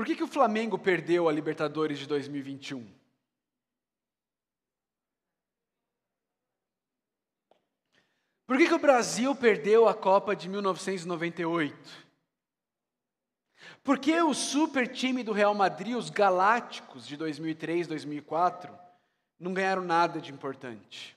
Por 0.00 0.06
que, 0.06 0.16
que 0.16 0.24
o 0.24 0.26
Flamengo 0.26 0.78
perdeu 0.78 1.28
a 1.28 1.32
Libertadores 1.32 1.98
de 1.98 2.06
2021? 2.06 2.90
Por 8.46 8.56
que, 8.56 8.66
que 8.66 8.72
o 8.72 8.78
Brasil 8.78 9.36
perdeu 9.36 9.86
a 9.86 9.92
Copa 9.92 10.34
de 10.34 10.48
1998? 10.48 11.76
Por 13.84 13.98
que 13.98 14.18
o 14.22 14.32
super 14.32 14.88
time 14.88 15.22
do 15.22 15.32
Real 15.34 15.54
Madrid, 15.54 15.94
os 15.94 16.08
Galácticos 16.08 17.06
de 17.06 17.18
2003, 17.18 17.86
2004, 17.86 18.74
não 19.38 19.52
ganharam 19.52 19.82
nada 19.82 20.18
de 20.18 20.32
importante? 20.32 21.14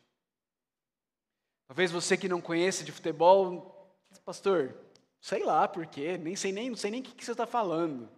Talvez 1.69 1.89
você 1.89 2.17
que 2.17 2.27
não 2.27 2.41
conhece 2.41 2.83
de 2.83 2.91
futebol, 2.91 3.95
pastor, 4.25 4.75
sei 5.21 5.41
lá 5.45 5.69
por 5.69 5.85
quê, 5.85 6.17
nem 6.17 6.35
sei 6.35 6.51
nem, 6.51 6.69
não 6.69 6.75
sei 6.75 6.91
nem 6.91 6.99
o 6.99 7.03
que, 7.05 7.15
que 7.15 7.23
você 7.23 7.31
está 7.31 7.47
falando, 7.47 8.11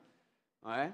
não 0.65 0.73
é? 0.73 0.91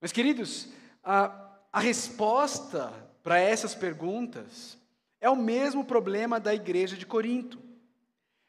Mas 0.00 0.12
queridos, 0.12 0.68
a, 1.04 1.58
a 1.70 1.78
resposta 1.78 2.90
para 3.22 3.38
essas 3.38 3.74
perguntas 3.74 4.78
é 5.20 5.28
o 5.28 5.36
mesmo 5.36 5.84
problema 5.84 6.40
da 6.40 6.54
igreja 6.54 6.96
de 6.96 7.04
Corinto: 7.04 7.62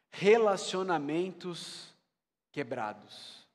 relacionamentos 0.09 1.93
quebrados. 2.53 3.45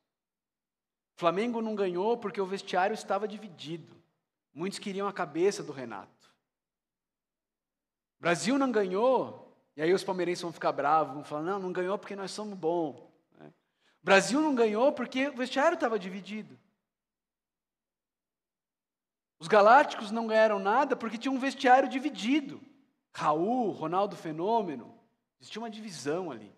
Flamengo 1.16 1.62
não 1.62 1.74
ganhou 1.74 2.18
porque 2.18 2.40
o 2.40 2.46
vestiário 2.46 2.94
estava 2.94 3.26
dividido. 3.26 3.96
Muitos 4.52 4.78
queriam 4.78 5.08
a 5.08 5.12
cabeça 5.12 5.62
do 5.62 5.72
Renato. 5.72 6.30
Brasil 8.20 8.58
não 8.58 8.70
ganhou, 8.70 9.56
e 9.74 9.82
aí 9.82 9.92
os 9.94 10.04
palmeirenses 10.04 10.42
vão 10.42 10.52
ficar 10.52 10.72
bravos, 10.72 11.14
vão 11.14 11.24
falar: 11.24 11.42
não, 11.42 11.58
não 11.58 11.72
ganhou 11.72 11.96
porque 11.96 12.14
nós 12.14 12.30
somos 12.30 12.58
bons. 12.58 13.11
O? 14.02 14.04
Brasil 14.04 14.40
não 14.40 14.54
ganhou 14.54 14.92
porque 14.92 15.28
o 15.28 15.36
vestiário 15.36 15.74
estava 15.74 15.98
dividido. 15.98 16.58
Os 19.38 19.48
galácticos 19.48 20.10
não 20.10 20.26
ganharam 20.26 20.58
nada 20.58 20.94
porque 20.94 21.18
tinha 21.18 21.32
um 21.32 21.38
vestiário 21.38 21.88
dividido. 21.88 22.60
Raul, 23.12 23.70
Ronaldo 23.70 24.16
Fenômeno, 24.16 24.94
existia 25.40 25.60
uma 25.60 25.70
divisão 25.70 26.30
ali. 26.30 26.52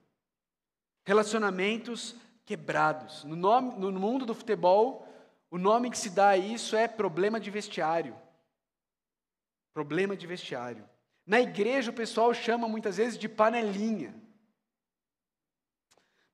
Relacionamentos 1.05 2.15
quebrados. 2.45 3.25
No, 3.25 3.37
nome, 3.37 3.79
no 3.79 3.93
mundo 3.93 4.27
do 4.27 4.35
futebol, 4.35 5.07
o 5.51 5.59
nome 5.59 5.91
que 5.91 5.99
se 5.99 6.11
dá 6.11 6.31
a 6.31 6.37
isso 6.37 6.77
é 6.77 6.87
problema 6.87 7.41
de 7.41 7.51
vestiário. 7.51 8.17
Problema 9.73 10.17
de 10.17 10.27
vestiário. 10.27 10.89
Na 11.27 11.41
igreja, 11.41 11.91
o 11.91 11.95
pessoal 11.95 12.33
chama 12.35 12.69
muitas 12.69 12.99
vezes 12.99 13.19
de 13.19 13.29
panelinha. 13.29 14.15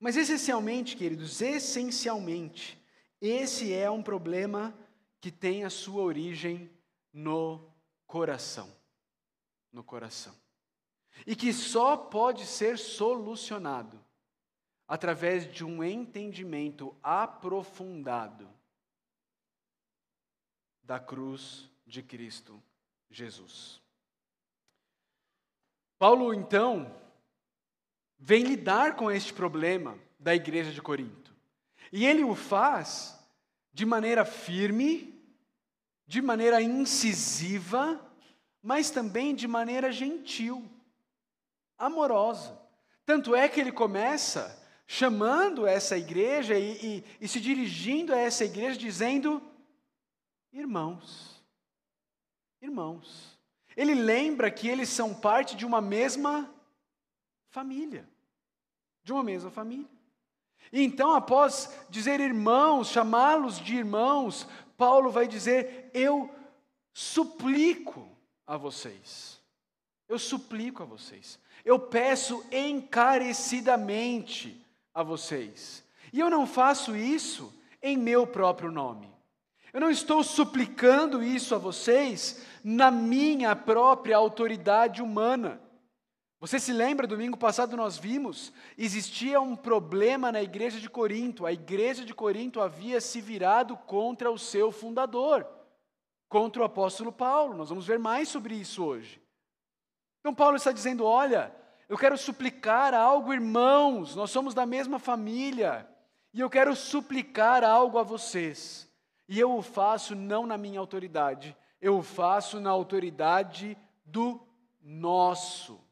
Mas 0.00 0.16
essencialmente, 0.16 0.96
queridos, 0.96 1.42
essencialmente, 1.42 2.82
esse 3.20 3.70
é 3.74 3.90
um 3.90 4.02
problema 4.02 4.74
que 5.20 5.30
tem 5.30 5.62
a 5.62 5.70
sua 5.70 6.02
origem 6.02 6.70
no 7.12 7.70
coração. 8.06 8.74
No 9.70 9.84
coração. 9.84 10.34
E 11.26 11.36
que 11.36 11.52
só 11.52 11.98
pode 11.98 12.46
ser 12.46 12.78
solucionado 12.78 14.02
através 14.88 15.52
de 15.52 15.64
um 15.64 15.84
entendimento 15.84 16.96
aprofundado 17.02 18.48
da 20.82 20.98
cruz 20.98 21.70
de 21.86 22.02
Cristo 22.02 22.60
Jesus. 23.10 23.82
Paulo, 25.98 26.32
então, 26.32 26.90
vem 28.20 28.44
lidar 28.44 28.94
com 28.94 29.10
este 29.10 29.32
problema 29.32 29.98
da 30.18 30.34
igreja 30.34 30.70
de 30.70 30.82
Corinto. 30.82 31.34
E 31.90 32.06
ele 32.06 32.22
o 32.22 32.34
faz 32.34 33.18
de 33.72 33.86
maneira 33.86 34.24
firme, 34.24 35.18
de 36.06 36.20
maneira 36.20 36.60
incisiva, 36.60 37.98
mas 38.62 38.90
também 38.90 39.34
de 39.34 39.48
maneira 39.48 39.90
gentil, 39.90 40.70
amorosa. 41.78 42.60
Tanto 43.06 43.34
é 43.34 43.48
que 43.48 43.58
ele 43.58 43.72
começa 43.72 44.60
chamando 44.86 45.66
essa 45.66 45.96
igreja 45.96 46.58
e, 46.58 46.72
e, 46.84 47.04
e 47.22 47.28
se 47.28 47.40
dirigindo 47.40 48.12
a 48.12 48.18
essa 48.18 48.44
igreja, 48.44 48.78
dizendo: 48.78 49.42
irmãos, 50.52 51.42
irmãos. 52.60 53.38
Ele 53.76 53.94
lembra 53.94 54.50
que 54.50 54.68
eles 54.68 54.88
são 54.88 55.14
parte 55.14 55.56
de 55.56 55.64
uma 55.64 55.80
mesma 55.80 56.52
família. 57.48 58.06
De 59.10 59.14
uma 59.14 59.24
mesma 59.24 59.50
família. 59.50 59.90
E 60.72 60.84
então, 60.84 61.12
após 61.12 61.76
dizer 61.88 62.20
irmãos, 62.20 62.90
chamá-los 62.90 63.58
de 63.58 63.74
irmãos, 63.74 64.46
Paulo 64.76 65.10
vai 65.10 65.26
dizer: 65.26 65.90
Eu 65.92 66.32
suplico 66.92 68.08
a 68.46 68.56
vocês. 68.56 69.40
Eu 70.08 70.16
suplico 70.16 70.84
a 70.84 70.86
vocês. 70.86 71.40
Eu 71.64 71.76
peço 71.76 72.46
encarecidamente 72.52 74.64
a 74.94 75.02
vocês. 75.02 75.82
E 76.12 76.20
eu 76.20 76.30
não 76.30 76.46
faço 76.46 76.94
isso 76.94 77.52
em 77.82 77.96
meu 77.96 78.28
próprio 78.28 78.70
nome. 78.70 79.12
Eu 79.72 79.80
não 79.80 79.90
estou 79.90 80.22
suplicando 80.22 81.20
isso 81.20 81.52
a 81.52 81.58
vocês 81.58 82.46
na 82.62 82.92
minha 82.92 83.56
própria 83.56 84.16
autoridade 84.16 85.02
humana. 85.02 85.60
Você 86.40 86.58
se 86.58 86.72
lembra, 86.72 87.06
domingo 87.06 87.36
passado 87.36 87.76
nós 87.76 87.98
vimos, 87.98 88.50
existia 88.78 89.38
um 89.42 89.54
problema 89.54 90.32
na 90.32 90.42
igreja 90.42 90.80
de 90.80 90.88
Corinto. 90.88 91.44
A 91.44 91.52
igreja 91.52 92.02
de 92.02 92.14
Corinto 92.14 92.62
havia 92.62 92.98
se 92.98 93.20
virado 93.20 93.76
contra 93.76 94.30
o 94.30 94.38
seu 94.38 94.72
fundador, 94.72 95.46
contra 96.30 96.62
o 96.62 96.64
apóstolo 96.64 97.12
Paulo. 97.12 97.54
Nós 97.54 97.68
vamos 97.68 97.86
ver 97.86 97.98
mais 97.98 98.30
sobre 98.30 98.54
isso 98.54 98.82
hoje. 98.82 99.20
Então, 100.20 100.34
Paulo 100.34 100.56
está 100.56 100.72
dizendo: 100.72 101.04
olha, 101.04 101.54
eu 101.90 101.98
quero 101.98 102.16
suplicar 102.16 102.94
algo, 102.94 103.34
irmãos, 103.34 104.16
nós 104.16 104.30
somos 104.30 104.54
da 104.54 104.64
mesma 104.64 104.98
família, 104.98 105.86
e 106.32 106.40
eu 106.40 106.48
quero 106.48 106.74
suplicar 106.74 107.62
algo 107.62 107.98
a 107.98 108.02
vocês. 108.02 108.90
E 109.28 109.38
eu 109.38 109.54
o 109.54 109.60
faço 109.60 110.14
não 110.14 110.46
na 110.46 110.56
minha 110.56 110.80
autoridade, 110.80 111.54
eu 111.82 111.98
o 111.98 112.02
faço 112.02 112.58
na 112.58 112.70
autoridade 112.70 113.76
do 114.06 114.40
nosso 114.80 115.89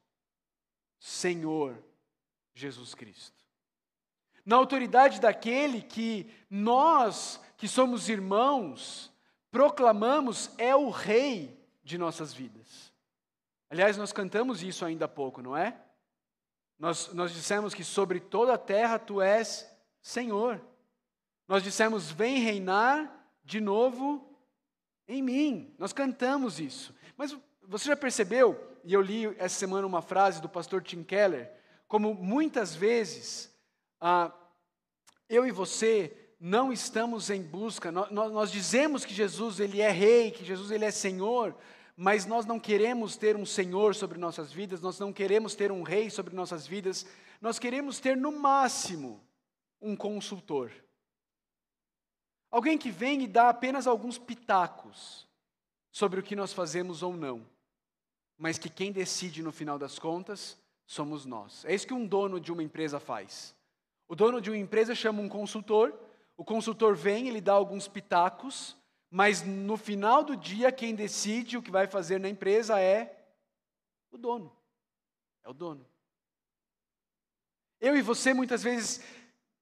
Senhor 0.99 1.83
Jesus 2.55 2.95
Cristo. 2.95 3.37
Na 4.45 4.57
autoridade 4.57 5.21
daquele 5.21 5.83
que 5.83 6.31
nós, 6.49 7.41
que 7.57 7.69
somos 7.69 8.09
irmãos, 8.09 9.13
proclamamos 9.51 10.51
é 10.57 10.75
o 10.75 10.91
Rei 10.91 11.59
de 11.83 11.99
nossas 11.99 12.33
vidas. 12.33 12.93
Aliás, 13.71 13.97
nós 13.97 14.13
cantamos 14.13 14.63
isso 14.63 14.85
ainda 14.85 15.05
há 15.05 15.09
pouco, 15.09 15.43
não 15.43 15.57
é? 15.57 15.79
Nós, 16.79 17.13
nós 17.13 17.33
dissemos 17.33 17.75
que 17.75 17.85
sobre 17.85 18.21
toda 18.21 18.55
a 18.55 18.59
terra 18.59 18.99
tu 18.99 19.21
és 19.21 19.69
Senhor. 20.01 20.61
Nós 21.47 21.63
dissemos, 21.63 22.11
vem 22.11 22.39
reinar 22.39 23.27
de 23.45 23.61
novo 23.61 24.39
em 25.07 25.23
mim. 25.23 25.75
Nós 25.79 25.93
cantamos 25.93 26.61
isso. 26.61 26.95
Mas 27.17 27.37
você 27.63 27.87
já 27.89 27.97
percebeu, 27.97 28.78
e 28.89 28.95
eu 28.95 29.03
li 29.03 29.27
essa 29.37 29.55
semana 29.55 29.87
uma 29.87 30.01
frase 30.01 30.41
do 30.41 30.49
pastor 30.49 30.83
Tim 30.83 31.05
Keller, 31.05 31.53
como 31.87 32.15
muitas 32.15 32.75
vezes 32.75 33.55
ah, 34.01 34.33
eu 35.29 35.47
e 35.47 35.53
você 35.53 36.33
não 36.41 36.73
estamos 36.73 37.29
em 37.29 37.43
busca, 37.43 37.93
nós, 37.93 38.11
nós, 38.11 38.51
dizemos 38.51 39.05
que 39.05 39.13
Jesus 39.13 39.61
ele 39.61 39.83
é 39.83 39.91
rei, 39.91 40.31
que 40.31 40.43
Jesus 40.43 40.71
ele 40.71 40.87
é 40.87 40.91
Senhor, 40.91 41.55
mas 41.95 42.25
nós 42.25 42.47
não 42.47 42.59
queremos 42.59 43.15
ter 43.15 43.37
um 43.37 43.45
Senhor 43.45 43.95
sobre 43.95 44.17
nossas 44.17 44.51
vidas, 44.51 44.81
nós 44.81 44.99
não 44.99 45.13
queremos 45.13 45.55
ter 45.55 45.71
um 45.71 45.83
rei 45.83 46.09
sobre 46.09 46.35
nossas 46.35 46.67
vidas, 46.67 47.05
nós 47.43 47.59
queremos 47.59 48.01
ter 48.01 48.17
no 48.17 48.33
máximo 48.33 49.23
um 49.83 49.95
consultor. 49.95 50.73
Alguém 52.51 52.79
que 52.79 52.91
vem 52.91 53.25
e 53.25 53.29
dá 53.29 53.51
apenas 53.51 53.87
alguns 53.87 54.17
pitacos 54.17 55.29
sobre 55.93 56.21
o 56.21 56.23
que 56.23 56.35
nós 56.35 56.55
fazemos 56.55 57.03
ou 57.03 57.15
não, 57.15 57.47
mas 58.39 58.57
que 58.57 58.71
quem 58.71 58.93
decide 58.93 59.43
no 59.43 59.51
final 59.51 59.79
das 59.79 59.99
contas 59.99 60.57
somos 60.87 61.27
nós. 61.27 61.65
É 61.65 61.75
isso 61.75 61.87
que 61.87 61.93
um 61.93 62.07
dono 62.07 62.41
de 62.41 62.53
uma 62.53 62.63
empresa 62.63 63.01
faz. 63.01 63.55
O 64.07 64.15
dono 64.15 64.41
de 64.41 64.49
uma 64.49 64.57
empresa 64.57 64.95
chama 64.95 65.21
um 65.21 65.29
consultor, 65.29 65.93
o 66.37 66.45
consultor 66.45 66.95
vem, 66.95 67.29
ele 67.29 67.41
dá 67.41 67.53
alguns 67.53 67.89
pitacos, 67.89 68.77
mas 69.11 69.43
no 69.43 69.77
final 69.77 70.23
do 70.23 70.37
dia, 70.37 70.71
quem 70.71 70.95
decide 70.95 71.57
o 71.57 71.63
que 71.63 71.71
vai 71.71 71.87
fazer 71.87 72.21
na 72.21 72.29
empresa 72.29 72.81
é 72.81 73.27
o 74.11 74.17
dono. 74.17 74.57
É 75.43 75.49
o 75.49 75.53
dono. 75.53 75.85
Eu 77.81 77.97
e 77.97 78.03
você 78.03 78.33
muitas 78.33 78.63
vezes 78.63 79.03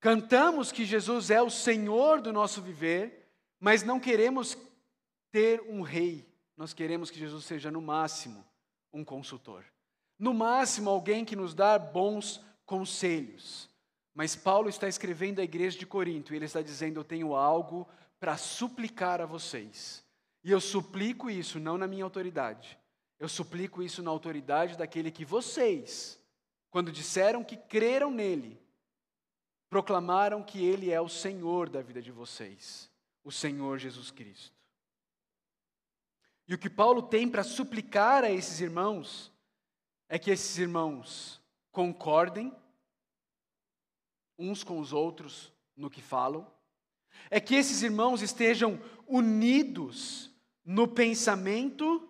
cantamos 0.00 0.70
que 0.70 0.84
Jesus 0.84 1.30
é 1.30 1.40
o 1.40 1.50
Senhor 1.50 2.20
do 2.20 2.32
nosso 2.32 2.60
viver, 2.60 3.28
mas 3.58 3.82
não 3.82 3.98
queremos 3.98 4.56
ter 5.30 5.60
um 5.62 5.80
rei. 5.80 6.26
Nós 6.56 6.72
queremos 6.72 7.10
que 7.10 7.18
Jesus 7.18 7.44
seja, 7.44 7.70
no 7.70 7.80
máximo, 7.80 8.44
um 8.96 9.04
consultor. 9.04 9.64
No 10.18 10.32
máximo, 10.32 10.88
alguém 10.88 11.24
que 11.24 11.36
nos 11.36 11.54
dá 11.54 11.78
bons 11.78 12.40
conselhos. 12.64 13.68
Mas 14.14 14.34
Paulo 14.34 14.68
está 14.68 14.88
escrevendo 14.88 15.40
à 15.40 15.44
igreja 15.44 15.78
de 15.78 15.86
Corinto 15.86 16.32
e 16.32 16.36
ele 16.36 16.46
está 16.46 16.62
dizendo: 16.62 16.98
Eu 16.98 17.04
tenho 17.04 17.34
algo 17.34 17.86
para 18.18 18.36
suplicar 18.38 19.20
a 19.20 19.26
vocês. 19.26 20.02
E 20.42 20.50
eu 20.50 20.60
suplico 20.60 21.28
isso 21.28 21.60
não 21.60 21.76
na 21.76 21.86
minha 21.86 22.04
autoridade, 22.04 22.78
eu 23.18 23.28
suplico 23.28 23.82
isso 23.82 24.02
na 24.02 24.10
autoridade 24.10 24.78
daquele 24.78 25.10
que 25.10 25.24
vocês, 25.24 26.20
quando 26.70 26.92
disseram 26.92 27.42
que 27.42 27.56
creram 27.56 28.12
nele, 28.12 28.56
proclamaram 29.68 30.42
que 30.42 30.64
ele 30.64 30.92
é 30.92 31.00
o 31.00 31.08
Senhor 31.08 31.68
da 31.68 31.82
vida 31.82 32.00
de 32.00 32.12
vocês, 32.12 32.88
o 33.24 33.32
Senhor 33.32 33.78
Jesus 33.78 34.12
Cristo. 34.12 34.55
E 36.48 36.54
o 36.54 36.58
que 36.58 36.70
Paulo 36.70 37.02
tem 37.02 37.28
para 37.28 37.42
suplicar 37.42 38.24
a 38.24 38.30
esses 38.30 38.60
irmãos 38.60 39.32
é 40.08 40.18
que 40.18 40.30
esses 40.30 40.56
irmãos 40.58 41.40
concordem 41.72 42.52
uns 44.38 44.62
com 44.62 44.78
os 44.78 44.92
outros 44.92 45.52
no 45.76 45.90
que 45.90 46.02
falam, 46.02 46.46
é 47.30 47.40
que 47.40 47.54
esses 47.54 47.82
irmãos 47.82 48.22
estejam 48.22 48.80
unidos 49.06 50.30
no 50.64 50.86
pensamento 50.86 52.08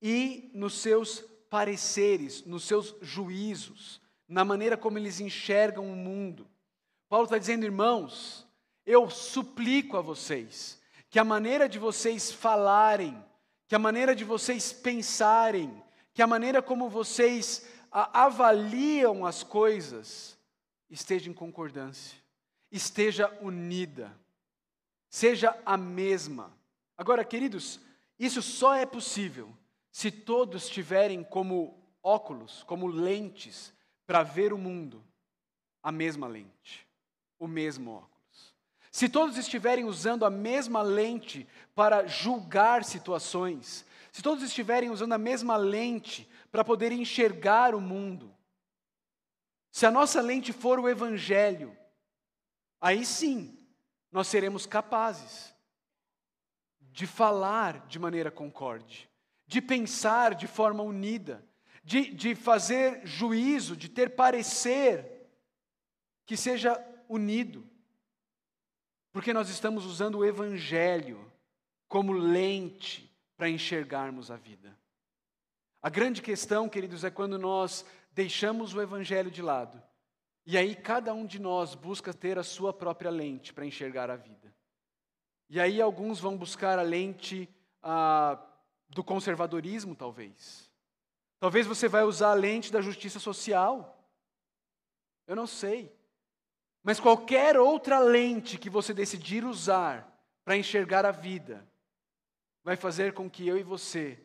e 0.00 0.50
nos 0.54 0.74
seus 0.74 1.20
pareceres, 1.48 2.44
nos 2.44 2.64
seus 2.64 2.94
juízos, 3.00 4.00
na 4.26 4.44
maneira 4.44 4.76
como 4.76 4.98
eles 4.98 5.20
enxergam 5.20 5.90
o 5.92 5.96
mundo. 5.96 6.48
Paulo 7.08 7.24
está 7.24 7.36
dizendo, 7.36 7.64
irmãos, 7.64 8.46
eu 8.86 9.10
suplico 9.10 9.96
a 9.96 10.00
vocês 10.00 10.80
que 11.10 11.18
a 11.18 11.24
maneira 11.24 11.68
de 11.68 11.78
vocês 11.78 12.30
falarem, 12.30 13.20
que 13.70 13.76
a 13.76 13.78
maneira 13.78 14.16
de 14.16 14.24
vocês 14.24 14.72
pensarem, 14.72 15.80
que 16.12 16.20
a 16.20 16.26
maneira 16.26 16.60
como 16.60 16.88
vocês 16.88 17.68
avaliam 17.92 19.24
as 19.24 19.44
coisas 19.44 20.36
esteja 20.90 21.30
em 21.30 21.32
concordância, 21.32 22.18
esteja 22.68 23.30
unida, 23.40 24.12
seja 25.08 25.56
a 25.64 25.76
mesma. 25.76 26.52
Agora, 26.98 27.24
queridos, 27.24 27.78
isso 28.18 28.42
só 28.42 28.74
é 28.74 28.84
possível 28.84 29.56
se 29.92 30.10
todos 30.10 30.68
tiverem 30.68 31.22
como 31.22 31.80
óculos, 32.02 32.64
como 32.64 32.88
lentes, 32.88 33.72
para 34.04 34.24
ver 34.24 34.52
o 34.52 34.58
mundo, 34.58 35.00
a 35.80 35.92
mesma 35.92 36.26
lente, 36.26 36.88
o 37.38 37.46
mesmo 37.46 37.92
óculos. 37.92 38.09
Se 38.90 39.08
todos 39.08 39.36
estiverem 39.36 39.84
usando 39.84 40.24
a 40.24 40.30
mesma 40.30 40.82
lente 40.82 41.46
para 41.74 42.06
julgar 42.06 42.84
situações, 42.84 43.86
se 44.10 44.22
todos 44.22 44.42
estiverem 44.42 44.90
usando 44.90 45.12
a 45.12 45.18
mesma 45.18 45.56
lente 45.56 46.28
para 46.50 46.64
poder 46.64 46.90
enxergar 46.90 47.74
o 47.74 47.80
mundo, 47.80 48.34
se 49.70 49.86
a 49.86 49.90
nossa 49.90 50.20
lente 50.20 50.52
for 50.52 50.80
o 50.80 50.88
Evangelho, 50.88 51.76
aí 52.80 53.04
sim 53.04 53.56
nós 54.10 54.26
seremos 54.26 54.66
capazes 54.66 55.54
de 56.80 57.06
falar 57.06 57.86
de 57.86 57.98
maneira 57.98 58.32
concorde, 58.32 59.08
de 59.46 59.62
pensar 59.62 60.34
de 60.34 60.48
forma 60.48 60.82
unida, 60.82 61.46
de, 61.84 62.12
de 62.12 62.34
fazer 62.34 63.06
juízo, 63.06 63.76
de 63.76 63.88
ter 63.88 64.16
parecer 64.16 65.28
que 66.26 66.36
seja 66.36 66.76
unido. 67.08 67.64
Porque 69.12 69.32
nós 69.32 69.48
estamos 69.48 69.84
usando 69.84 70.18
o 70.18 70.24
Evangelho 70.24 71.30
como 71.88 72.12
lente 72.12 73.10
para 73.36 73.48
enxergarmos 73.48 74.30
a 74.30 74.36
vida. 74.36 74.76
A 75.82 75.88
grande 75.88 76.22
questão, 76.22 76.68
queridos, 76.68 77.04
é 77.04 77.10
quando 77.10 77.38
nós 77.38 77.84
deixamos 78.12 78.74
o 78.74 78.80
Evangelho 78.80 79.30
de 79.30 79.42
lado 79.42 79.82
e 80.46 80.56
aí 80.56 80.74
cada 80.74 81.12
um 81.14 81.26
de 81.26 81.38
nós 81.38 81.74
busca 81.74 82.12
ter 82.12 82.38
a 82.38 82.42
sua 82.42 82.72
própria 82.72 83.10
lente 83.10 83.52
para 83.52 83.64
enxergar 83.64 84.10
a 84.10 84.16
vida. 84.16 84.52
E 85.48 85.60
aí 85.60 85.80
alguns 85.80 86.18
vão 86.18 86.36
buscar 86.36 86.78
a 86.78 86.82
lente 86.82 87.48
ah, 87.82 88.36
do 88.88 89.04
conservadorismo, 89.04 89.94
talvez. 89.94 90.70
Talvez 91.38 91.66
você 91.66 91.88
vai 91.88 92.02
usar 92.02 92.30
a 92.30 92.34
lente 92.34 92.72
da 92.72 92.80
justiça 92.80 93.18
social. 93.18 93.96
Eu 95.26 95.36
não 95.36 95.46
sei. 95.46 95.96
Mas 96.82 96.98
qualquer 96.98 97.58
outra 97.58 97.98
lente 97.98 98.58
que 98.58 98.70
você 98.70 98.94
decidir 98.94 99.44
usar 99.44 100.10
para 100.44 100.56
enxergar 100.56 101.04
a 101.04 101.10
vida, 101.10 101.66
vai 102.62 102.76
fazer 102.76 103.12
com 103.12 103.28
que 103.28 103.46
eu 103.46 103.58
e 103.58 103.62
você 103.62 104.18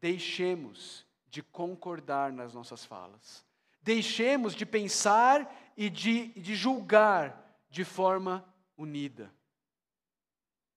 deixemos 0.00 1.06
de 1.26 1.42
concordar 1.42 2.32
nas 2.32 2.52
nossas 2.52 2.84
falas. 2.84 3.44
Deixemos 3.80 4.54
de 4.54 4.66
pensar 4.66 5.72
e 5.76 5.88
de, 5.88 6.28
de 6.28 6.54
julgar 6.54 7.42
de 7.70 7.84
forma 7.84 8.44
unida. 8.76 9.32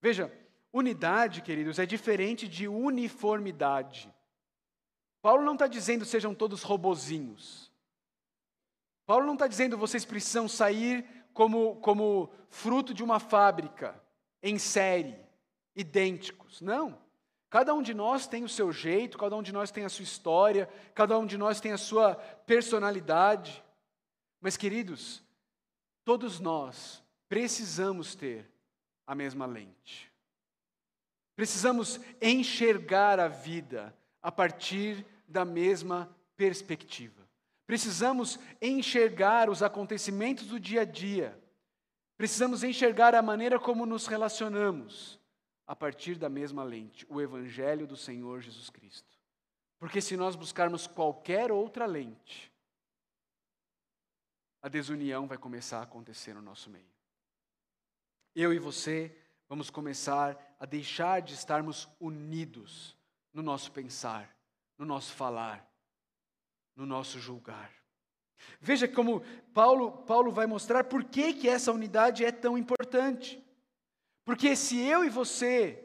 Veja, 0.00 0.32
unidade, 0.72 1.42
queridos, 1.42 1.78
é 1.78 1.86
diferente 1.86 2.48
de 2.48 2.66
uniformidade. 2.66 4.12
Paulo 5.20 5.44
não 5.44 5.52
está 5.54 5.66
dizendo 5.66 6.04
sejam 6.04 6.34
todos 6.34 6.62
robozinhos. 6.62 7.70
Paulo 9.04 9.26
não 9.26 9.34
está 9.34 9.46
dizendo 9.46 9.78
vocês 9.78 10.04
precisam 10.04 10.48
sair 10.48 11.04
como, 11.36 11.76
como 11.76 12.30
fruto 12.48 12.94
de 12.94 13.04
uma 13.04 13.20
fábrica, 13.20 14.02
em 14.42 14.58
série, 14.58 15.14
idênticos. 15.74 16.62
Não. 16.62 16.98
Cada 17.50 17.74
um 17.74 17.82
de 17.82 17.92
nós 17.92 18.26
tem 18.26 18.42
o 18.42 18.48
seu 18.48 18.72
jeito, 18.72 19.18
cada 19.18 19.36
um 19.36 19.42
de 19.42 19.52
nós 19.52 19.70
tem 19.70 19.84
a 19.84 19.90
sua 19.90 20.02
história, 20.02 20.66
cada 20.94 21.18
um 21.18 21.26
de 21.26 21.36
nós 21.36 21.60
tem 21.60 21.72
a 21.72 21.78
sua 21.78 22.14
personalidade. 22.14 23.62
Mas, 24.40 24.56
queridos, 24.56 25.22
todos 26.06 26.40
nós 26.40 27.04
precisamos 27.28 28.14
ter 28.14 28.50
a 29.06 29.14
mesma 29.14 29.44
lente. 29.44 30.10
Precisamos 31.36 32.00
enxergar 32.18 33.20
a 33.20 33.28
vida 33.28 33.94
a 34.22 34.32
partir 34.32 35.04
da 35.28 35.44
mesma 35.44 36.10
perspectiva. 36.34 37.15
Precisamos 37.66 38.38
enxergar 38.62 39.50
os 39.50 39.62
acontecimentos 39.62 40.46
do 40.46 40.60
dia 40.60 40.82
a 40.82 40.84
dia. 40.84 41.42
Precisamos 42.16 42.62
enxergar 42.62 43.14
a 43.14 43.22
maneira 43.22 43.58
como 43.58 43.84
nos 43.84 44.06
relacionamos 44.06 45.20
a 45.66 45.74
partir 45.74 46.16
da 46.16 46.28
mesma 46.28 46.62
lente, 46.62 47.04
o 47.08 47.20
Evangelho 47.20 47.86
do 47.86 47.96
Senhor 47.96 48.40
Jesus 48.40 48.70
Cristo. 48.70 49.18
Porque 49.78 50.00
se 50.00 50.16
nós 50.16 50.36
buscarmos 50.36 50.86
qualquer 50.86 51.50
outra 51.50 51.84
lente, 51.86 52.52
a 54.62 54.68
desunião 54.68 55.26
vai 55.26 55.36
começar 55.36 55.80
a 55.80 55.82
acontecer 55.82 56.34
no 56.34 56.40
nosso 56.40 56.70
meio. 56.70 56.88
Eu 58.34 58.52
e 58.52 58.58
você 58.58 59.16
vamos 59.48 59.70
começar 59.70 60.56
a 60.58 60.66
deixar 60.66 61.20
de 61.20 61.34
estarmos 61.34 61.88
unidos 62.00 62.96
no 63.32 63.42
nosso 63.42 63.70
pensar, 63.72 64.34
no 64.78 64.86
nosso 64.86 65.12
falar, 65.12 65.68
no 66.76 66.84
nosso 66.86 67.18
julgar. 67.18 67.72
Veja 68.60 68.86
como 68.86 69.22
Paulo, 69.52 69.90
Paulo 70.02 70.30
vai 70.30 70.46
mostrar 70.46 70.84
por 70.84 71.02
que, 71.02 71.32
que 71.32 71.48
essa 71.48 71.72
unidade 71.72 72.24
é 72.24 72.30
tão 72.30 72.56
importante. 72.56 73.42
Porque 74.24 74.54
se 74.54 74.78
eu 74.78 75.04
e 75.04 75.08
você 75.08 75.82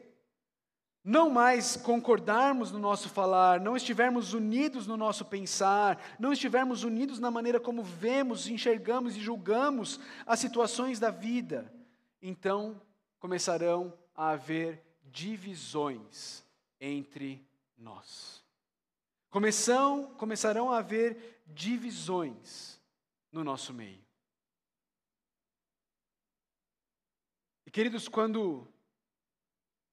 não 1.04 1.30
mais 1.30 1.76
concordarmos 1.76 2.70
no 2.70 2.78
nosso 2.78 3.08
falar, 3.08 3.60
não 3.60 3.76
estivermos 3.76 4.34
unidos 4.34 4.86
no 4.86 4.96
nosso 4.96 5.24
pensar, 5.24 6.00
não 6.18 6.32
estivermos 6.32 6.84
unidos 6.84 7.18
na 7.18 7.30
maneira 7.30 7.58
como 7.58 7.82
vemos, 7.82 8.46
enxergamos 8.46 9.16
e 9.16 9.20
julgamos 9.20 9.98
as 10.24 10.38
situações 10.38 11.00
da 11.00 11.10
vida, 11.10 11.72
então 12.20 12.80
começarão 13.18 13.92
a 14.14 14.30
haver 14.30 14.84
divisões 15.04 16.44
entre 16.80 17.44
nós. 17.76 18.41
Começam, 19.32 20.14
começarão 20.16 20.70
a 20.70 20.76
haver 20.76 21.42
divisões 21.46 22.78
no 23.32 23.42
nosso 23.42 23.72
meio. 23.72 24.04
E 27.64 27.70
queridos, 27.70 28.08
quando 28.08 28.70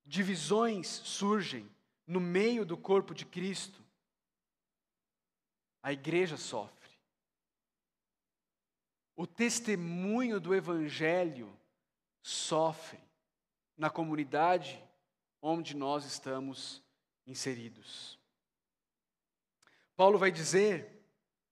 divisões 0.05 0.89
surgem 0.89 1.73
no 2.05 2.19
meio 2.19 2.65
do 2.65 2.77
corpo 2.77 3.13
de 3.13 3.25
Cristo, 3.25 3.81
a 5.81 5.93
igreja 5.93 6.35
sofre. 6.35 6.91
O 9.15 9.25
testemunho 9.25 10.41
do 10.41 10.53
Evangelho 10.53 11.57
sofre 12.21 12.99
na 13.77 13.89
comunidade 13.89 14.83
onde 15.41 15.77
nós 15.77 16.03
estamos 16.03 16.83
inseridos. 17.25 18.18
Paulo 19.99 20.17
vai 20.17 20.31
dizer 20.31 21.03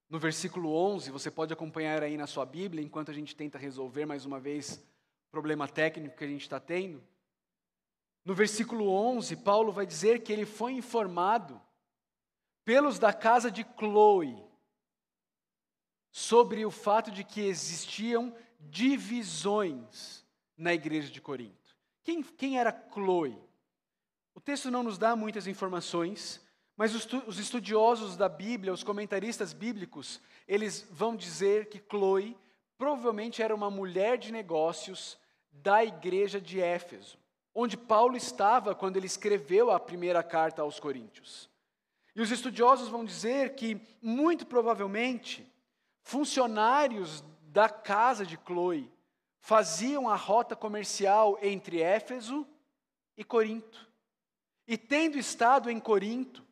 no 0.08 0.18
versículo 0.18 0.74
11, 0.74 1.10
você 1.10 1.30
pode 1.30 1.52
acompanhar 1.52 2.02
aí 2.02 2.16
na 2.16 2.26
sua 2.26 2.46
Bíblia, 2.46 2.82
enquanto 2.82 3.10
a 3.10 3.14
gente 3.14 3.36
tenta 3.36 3.58
resolver 3.58 4.06
mais 4.06 4.24
uma 4.24 4.40
vez 4.40 4.82
o 5.26 5.30
problema 5.30 5.68
técnico 5.68 6.16
que 6.16 6.24
a 6.24 6.28
gente 6.28 6.40
está 6.40 6.58
tendo. 6.58 7.06
No 8.24 8.34
versículo 8.34 8.88
11, 8.88 9.36
Paulo 9.36 9.70
vai 9.70 9.84
dizer 9.84 10.22
que 10.22 10.32
ele 10.32 10.46
foi 10.46 10.72
informado 10.72 11.60
pelos 12.64 12.98
da 12.98 13.12
casa 13.12 13.50
de 13.50 13.66
Chloe 13.78 14.42
sobre 16.10 16.64
o 16.64 16.70
fato 16.70 17.10
de 17.10 17.24
que 17.24 17.42
existiam 17.42 18.34
divisões 18.58 20.24
na 20.56 20.72
igreja 20.72 21.10
de 21.10 21.20
Corinto. 21.20 21.76
Quem, 22.02 22.22
quem 22.22 22.58
era 22.58 22.72
Chloe? 22.94 23.38
O 24.34 24.40
texto 24.40 24.70
não 24.70 24.82
nos 24.82 24.96
dá 24.96 25.14
muitas 25.14 25.46
informações, 25.46 26.40
mas 26.78 26.94
os, 26.94 27.08
os 27.26 27.40
estudiosos 27.40 28.16
da 28.16 28.28
Bíblia, 28.28 28.72
os 28.72 28.84
comentaristas 28.84 29.52
bíblicos, 29.52 30.20
eles 30.46 30.86
vão 30.92 31.16
dizer 31.16 31.68
que 31.68 31.82
Chloe 31.90 32.38
provavelmente 32.78 33.42
era 33.42 33.52
uma 33.52 33.68
mulher 33.68 34.16
de 34.16 34.30
negócios 34.30 35.18
da 35.50 35.84
igreja 35.84 36.40
de 36.40 36.60
Éfeso, 36.60 37.18
onde 37.52 37.76
Paulo 37.76 38.16
estava 38.16 38.76
quando 38.76 38.96
ele 38.96 39.06
escreveu 39.06 39.72
a 39.72 39.80
primeira 39.80 40.22
carta 40.22 40.62
aos 40.62 40.78
Coríntios. 40.78 41.50
E 42.14 42.20
os 42.20 42.30
estudiosos 42.30 42.88
vão 42.88 43.04
dizer 43.04 43.56
que, 43.56 43.80
muito 44.00 44.46
provavelmente, 44.46 45.52
funcionários 46.02 47.24
da 47.42 47.68
casa 47.68 48.24
de 48.24 48.38
Chloe 48.46 48.88
faziam 49.40 50.08
a 50.08 50.14
rota 50.14 50.54
comercial 50.54 51.36
entre 51.42 51.82
Éfeso 51.82 52.46
e 53.16 53.24
Corinto. 53.24 53.88
E 54.64 54.78
tendo 54.78 55.18
estado 55.18 55.68
em 55.68 55.80
Corinto, 55.80 56.46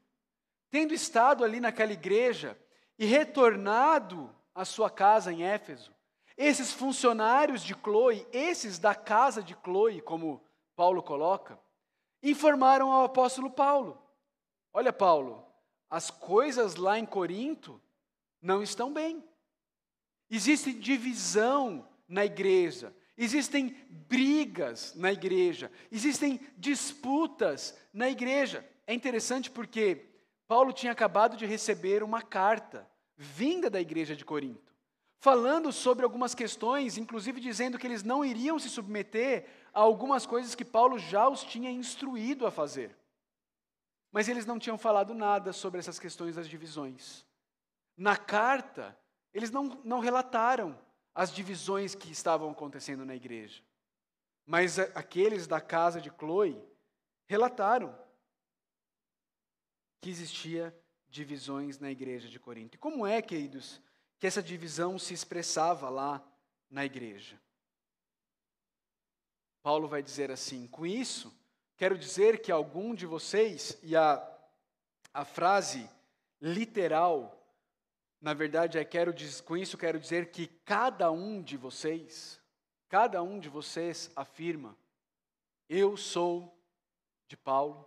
tendo 0.70 0.94
estado 0.94 1.44
ali 1.44 1.60
naquela 1.60 1.92
igreja 1.92 2.58
e 2.98 3.04
retornado 3.04 4.34
à 4.54 4.64
sua 4.64 4.90
casa 4.90 5.32
em 5.32 5.42
Éfeso, 5.42 5.94
esses 6.36 6.72
funcionários 6.72 7.62
de 7.62 7.74
Chloe, 7.74 8.26
esses 8.32 8.78
da 8.78 8.94
casa 8.94 9.42
de 9.42 9.56
Chloe, 9.64 10.02
como 10.02 10.44
Paulo 10.74 11.02
coloca, 11.02 11.58
informaram 12.22 12.92
ao 12.92 13.04
apóstolo 13.04 13.50
Paulo: 13.50 14.00
Olha, 14.72 14.92
Paulo, 14.92 15.46
as 15.88 16.10
coisas 16.10 16.76
lá 16.76 16.98
em 16.98 17.06
Corinto 17.06 17.80
não 18.40 18.62
estão 18.62 18.92
bem. 18.92 19.24
Existe 20.28 20.72
divisão 20.72 21.88
na 22.08 22.24
igreja, 22.24 22.94
existem 23.16 23.68
brigas 23.88 24.94
na 24.94 25.12
igreja, 25.12 25.70
existem 25.90 26.40
disputas 26.58 27.78
na 27.92 28.10
igreja. 28.10 28.68
É 28.86 28.92
interessante 28.92 29.50
porque 29.50 30.05
Paulo 30.46 30.72
tinha 30.72 30.92
acabado 30.92 31.36
de 31.36 31.44
receber 31.44 32.02
uma 32.02 32.22
carta 32.22 32.88
vinda 33.16 33.68
da 33.68 33.80
igreja 33.80 34.14
de 34.14 34.24
Corinto, 34.24 34.74
falando 35.18 35.72
sobre 35.72 36.04
algumas 36.04 36.34
questões, 36.34 36.96
inclusive 36.96 37.40
dizendo 37.40 37.78
que 37.78 37.86
eles 37.86 38.02
não 38.02 38.24
iriam 38.24 38.58
se 38.58 38.68
submeter 38.68 39.46
a 39.72 39.80
algumas 39.80 40.24
coisas 40.24 40.54
que 40.54 40.64
Paulo 40.64 40.98
já 40.98 41.28
os 41.28 41.42
tinha 41.42 41.70
instruído 41.70 42.46
a 42.46 42.50
fazer. 42.50 42.96
Mas 44.12 44.28
eles 44.28 44.46
não 44.46 44.58
tinham 44.58 44.78
falado 44.78 45.14
nada 45.14 45.52
sobre 45.52 45.80
essas 45.80 45.98
questões 45.98 46.36
das 46.36 46.48
divisões. 46.48 47.26
Na 47.96 48.16
carta, 48.16 48.96
eles 49.32 49.50
não, 49.50 49.80
não 49.84 50.00
relataram 50.00 50.78
as 51.14 51.32
divisões 51.32 51.94
que 51.94 52.12
estavam 52.12 52.50
acontecendo 52.50 53.04
na 53.04 53.16
igreja. 53.16 53.62
Mas 54.46 54.78
aqueles 54.78 55.46
da 55.46 55.60
casa 55.60 56.00
de 56.00 56.10
Chloe 56.10 56.62
relataram 57.26 57.98
que 60.00 60.10
existia 60.10 60.76
divisões 61.08 61.78
na 61.78 61.90
igreja 61.90 62.28
de 62.28 62.38
Corinto. 62.38 62.76
E 62.76 62.78
como 62.78 63.06
é, 63.06 63.22
queridos, 63.22 63.80
que 64.18 64.26
essa 64.26 64.42
divisão 64.42 64.98
se 64.98 65.14
expressava 65.14 65.88
lá 65.88 66.26
na 66.70 66.84
igreja? 66.84 67.40
Paulo 69.62 69.88
vai 69.88 70.02
dizer 70.02 70.30
assim: 70.30 70.66
com 70.68 70.86
isso, 70.86 71.34
Quero 71.76 71.98
dizer 71.98 72.40
que 72.40 72.50
algum 72.50 72.94
de 72.94 73.04
vocês, 73.04 73.78
e 73.82 73.94
a, 73.94 74.26
a 75.12 75.24
frase 75.26 75.88
literal, 76.40 77.38
na 78.18 78.32
verdade, 78.32 78.78
é 78.78 78.84
quero, 78.84 79.14
com 79.44 79.56
isso 79.56 79.76
quero 79.76 80.00
dizer 80.00 80.30
que 80.30 80.46
cada 80.64 81.10
um 81.10 81.42
de 81.42 81.56
vocês, 81.56 82.40
cada 82.88 83.22
um 83.22 83.38
de 83.38 83.50
vocês 83.50 84.10
afirma: 84.16 84.74
eu 85.68 85.98
sou 85.98 86.58
de 87.28 87.36
Paulo, 87.36 87.86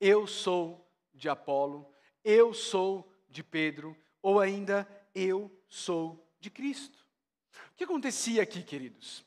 eu 0.00 0.28
sou 0.28 0.83
de 1.14 1.28
Apolo, 1.28 1.88
eu 2.24 2.52
sou 2.52 3.10
de 3.28 3.42
Pedro, 3.42 3.96
ou 4.20 4.40
ainda 4.40 4.88
eu 5.14 5.50
sou 5.68 6.28
de 6.40 6.50
Cristo. 6.50 7.04
O 7.72 7.76
que 7.76 7.84
acontecia 7.84 8.42
aqui, 8.42 8.62
queridos? 8.62 9.24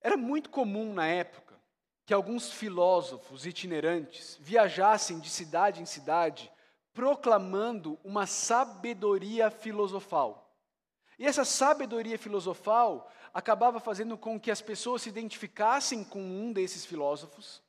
Era 0.00 0.16
muito 0.16 0.50
comum 0.50 0.92
na 0.92 1.06
época 1.06 1.60
que 2.04 2.14
alguns 2.14 2.50
filósofos 2.50 3.46
itinerantes 3.46 4.36
viajassem 4.40 5.20
de 5.20 5.30
cidade 5.30 5.80
em 5.80 5.86
cidade 5.86 6.50
proclamando 6.92 7.98
uma 8.04 8.26
sabedoria 8.26 9.50
filosofal. 9.50 10.54
E 11.18 11.26
essa 11.26 11.44
sabedoria 11.44 12.18
filosofal 12.18 13.10
acabava 13.32 13.80
fazendo 13.80 14.18
com 14.18 14.38
que 14.38 14.50
as 14.50 14.60
pessoas 14.60 15.02
se 15.02 15.08
identificassem 15.08 16.04
com 16.04 16.20
um 16.20 16.52
desses 16.52 16.84
filósofos 16.84 17.61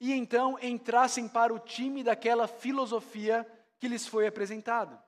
e 0.00 0.12
então 0.12 0.58
entrassem 0.62 1.28
para 1.28 1.52
o 1.52 1.58
time 1.58 2.02
daquela 2.02 2.48
filosofia 2.48 3.46
que 3.78 3.86
lhes 3.86 4.06
foi 4.06 4.26
apresentada. 4.26 5.02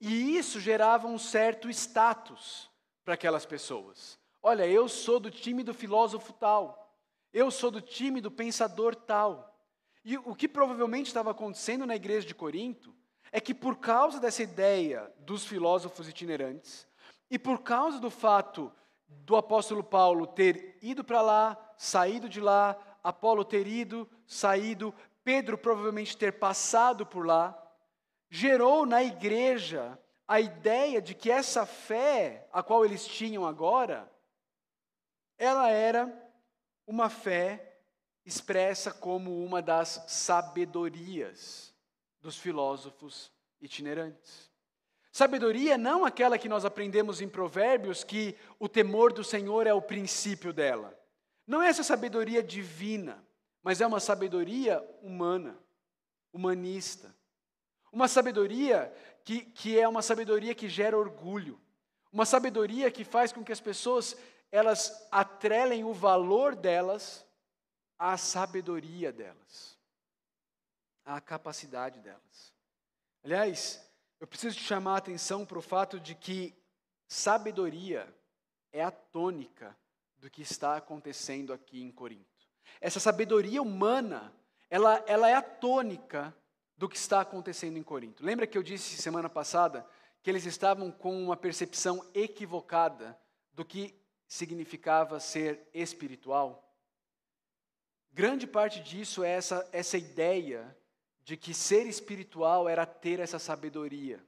E 0.00 0.36
isso 0.36 0.58
gerava 0.58 1.06
um 1.06 1.18
certo 1.18 1.68
status 1.68 2.70
para 3.04 3.14
aquelas 3.14 3.44
pessoas. 3.44 4.18
Olha, 4.42 4.66
eu 4.66 4.88
sou 4.88 5.20
do 5.20 5.30
time 5.30 5.62
do 5.62 5.74
filósofo 5.74 6.32
tal. 6.32 6.98
Eu 7.32 7.50
sou 7.50 7.70
do 7.70 7.80
time 7.80 8.20
do 8.20 8.30
pensador 8.30 8.96
tal. 8.96 9.56
E 10.04 10.18
o 10.18 10.34
que 10.34 10.48
provavelmente 10.48 11.06
estava 11.06 11.30
acontecendo 11.30 11.86
na 11.86 11.94
igreja 11.94 12.26
de 12.26 12.34
Corinto 12.34 12.94
é 13.30 13.40
que, 13.40 13.54
por 13.54 13.76
causa 13.76 14.18
dessa 14.18 14.42
ideia 14.42 15.12
dos 15.20 15.46
filósofos 15.46 16.08
itinerantes, 16.08 16.86
e 17.30 17.38
por 17.38 17.62
causa 17.62 17.98
do 17.98 18.10
fato 18.10 18.72
do 19.06 19.36
apóstolo 19.36 19.82
Paulo 19.84 20.26
ter 20.26 20.76
ido 20.82 21.04
para 21.04 21.22
lá, 21.22 21.74
saído 21.76 22.28
de 22.28 22.40
lá, 22.40 22.76
Apolo 23.02 23.44
ter 23.44 23.66
ido, 23.66 24.08
saído, 24.26 24.94
Pedro 25.24 25.58
provavelmente 25.58 26.16
ter 26.16 26.32
passado 26.38 27.04
por 27.06 27.26
lá, 27.26 27.58
gerou 28.30 28.86
na 28.86 29.02
igreja 29.02 29.98
a 30.26 30.40
ideia 30.40 31.02
de 31.02 31.14
que 31.14 31.30
essa 31.30 31.66
fé 31.66 32.48
a 32.52 32.62
qual 32.62 32.84
eles 32.84 33.06
tinham 33.06 33.46
agora, 33.46 34.10
ela 35.36 35.68
era 35.70 36.10
uma 36.86 37.10
fé 37.10 37.80
expressa 38.24 38.92
como 38.92 39.44
uma 39.44 39.60
das 39.60 40.04
sabedorias 40.06 41.74
dos 42.20 42.36
filósofos 42.36 43.32
itinerantes. 43.60 44.50
Sabedoria 45.10 45.76
não 45.76 46.04
aquela 46.04 46.38
que 46.38 46.48
nós 46.48 46.64
aprendemos 46.64 47.20
em 47.20 47.28
Provérbios, 47.28 48.02
que 48.02 48.34
o 48.58 48.68
temor 48.68 49.12
do 49.12 49.22
Senhor 49.22 49.66
é 49.66 49.74
o 49.74 49.82
princípio 49.82 50.52
dela. 50.52 50.98
Não 51.52 51.62
é 51.62 51.68
essa 51.68 51.82
sabedoria 51.82 52.42
divina, 52.42 53.22
mas 53.62 53.82
é 53.82 53.86
uma 53.86 54.00
sabedoria 54.00 54.82
humana, 55.02 55.62
humanista. 56.32 57.14
Uma 57.92 58.08
sabedoria 58.08 58.90
que, 59.22 59.44
que 59.44 59.78
é 59.78 59.86
uma 59.86 60.00
sabedoria 60.00 60.54
que 60.54 60.66
gera 60.66 60.96
orgulho. 60.96 61.60
Uma 62.10 62.24
sabedoria 62.24 62.90
que 62.90 63.04
faz 63.04 63.34
com 63.34 63.44
que 63.44 63.52
as 63.52 63.60
pessoas 63.60 64.16
elas 64.50 65.06
atrelem 65.12 65.84
o 65.84 65.92
valor 65.92 66.56
delas 66.56 67.22
à 67.98 68.16
sabedoria 68.16 69.12
delas, 69.12 69.78
à 71.04 71.20
capacidade 71.20 72.00
delas. 72.00 72.54
Aliás, 73.22 73.86
eu 74.18 74.26
preciso 74.26 74.56
te 74.56 74.64
chamar 74.64 74.94
a 74.94 74.98
atenção 74.98 75.44
para 75.44 75.58
o 75.58 75.62
fato 75.62 76.00
de 76.00 76.14
que 76.14 76.56
sabedoria 77.06 78.08
é 78.72 78.82
a 78.82 78.90
tônica 78.90 79.76
do 80.22 80.30
que 80.30 80.40
está 80.40 80.76
acontecendo 80.76 81.52
aqui 81.52 81.82
em 81.82 81.90
Corinto. 81.90 82.48
Essa 82.80 83.00
sabedoria 83.00 83.60
humana, 83.60 84.32
ela, 84.70 85.02
ela 85.08 85.28
é 85.28 85.34
a 85.34 85.42
tônica 85.42 86.32
do 86.76 86.88
que 86.88 86.96
está 86.96 87.20
acontecendo 87.20 87.76
em 87.76 87.82
Corinto. 87.82 88.24
Lembra 88.24 88.46
que 88.46 88.56
eu 88.56 88.62
disse 88.62 89.02
semana 89.02 89.28
passada 89.28 89.84
que 90.22 90.30
eles 90.30 90.46
estavam 90.46 90.92
com 90.92 91.20
uma 91.24 91.36
percepção 91.36 92.08
equivocada 92.14 93.18
do 93.52 93.64
que 93.64 94.00
significava 94.28 95.18
ser 95.18 95.68
espiritual. 95.74 96.72
Grande 98.12 98.46
parte 98.46 98.80
disso 98.80 99.24
é 99.24 99.30
essa, 99.30 99.68
essa 99.72 99.98
ideia 99.98 100.76
de 101.24 101.36
que 101.36 101.52
ser 101.52 101.84
espiritual 101.88 102.68
era 102.68 102.86
ter 102.86 103.18
essa 103.18 103.40
sabedoria. 103.40 104.24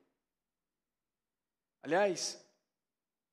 Aliás, 1.84 2.43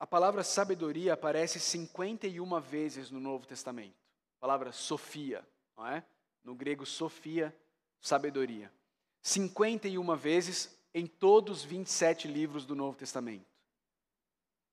a 0.02 0.08
palavra 0.08 0.44
sabedoria 0.44 1.14
aparece 1.14 1.60
51 1.60 2.60
vezes 2.60 3.12
no 3.12 3.20
Novo 3.20 3.46
Testamento. 3.46 3.94
A 4.38 4.42
palavra 4.42 4.72
sofia, 4.72 5.48
não 5.78 5.86
é? 5.86 6.04
No 6.44 6.56
grego, 6.56 6.88
sofia, 6.88 7.56
sabedoria. 8.00 8.74
51 9.22 10.16
vezes 10.16 10.76
em 10.92 11.06
todos 11.06 11.60
os 11.60 11.64
27 11.64 12.28
livros 12.28 12.66
do 12.66 12.76
Novo 12.76 12.98
Testamento. 12.98 13.46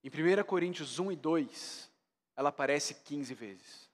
Em 0.03 0.09
1 0.09 0.43
Coríntios 0.45 0.99
1 0.99 1.13
e 1.13 1.17
2, 1.17 1.91
ela 2.35 2.49
aparece 2.49 2.95
15 2.95 3.35
vezes. 3.35 3.91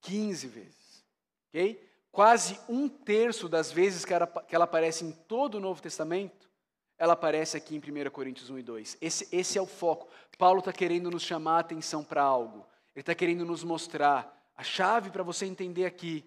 15 0.00 0.48
vezes. 0.48 1.04
Ok? 1.48 1.80
Quase 2.10 2.58
um 2.68 2.88
terço 2.88 3.48
das 3.48 3.70
vezes 3.70 4.04
que 4.04 4.12
ela, 4.12 4.26
que 4.26 4.52
ela 4.52 4.64
aparece 4.64 5.04
em 5.04 5.12
todo 5.12 5.58
o 5.58 5.60
Novo 5.60 5.80
Testamento, 5.80 6.41
ela 7.02 7.14
aparece 7.14 7.56
aqui 7.56 7.74
em 7.74 7.80
1 7.80 8.10
Coríntios 8.10 8.48
1 8.48 8.60
e 8.60 8.62
2. 8.62 8.98
Esse, 9.00 9.28
esse 9.32 9.58
é 9.58 9.60
o 9.60 9.66
foco. 9.66 10.08
Paulo 10.38 10.60
está 10.60 10.72
querendo 10.72 11.10
nos 11.10 11.24
chamar 11.24 11.56
a 11.56 11.58
atenção 11.58 12.04
para 12.04 12.22
algo. 12.22 12.64
Ele 12.94 13.02
está 13.02 13.12
querendo 13.12 13.44
nos 13.44 13.64
mostrar. 13.64 14.40
A 14.56 14.62
chave 14.62 15.10
para 15.10 15.24
você 15.24 15.44
entender 15.44 15.84
aqui 15.84 16.24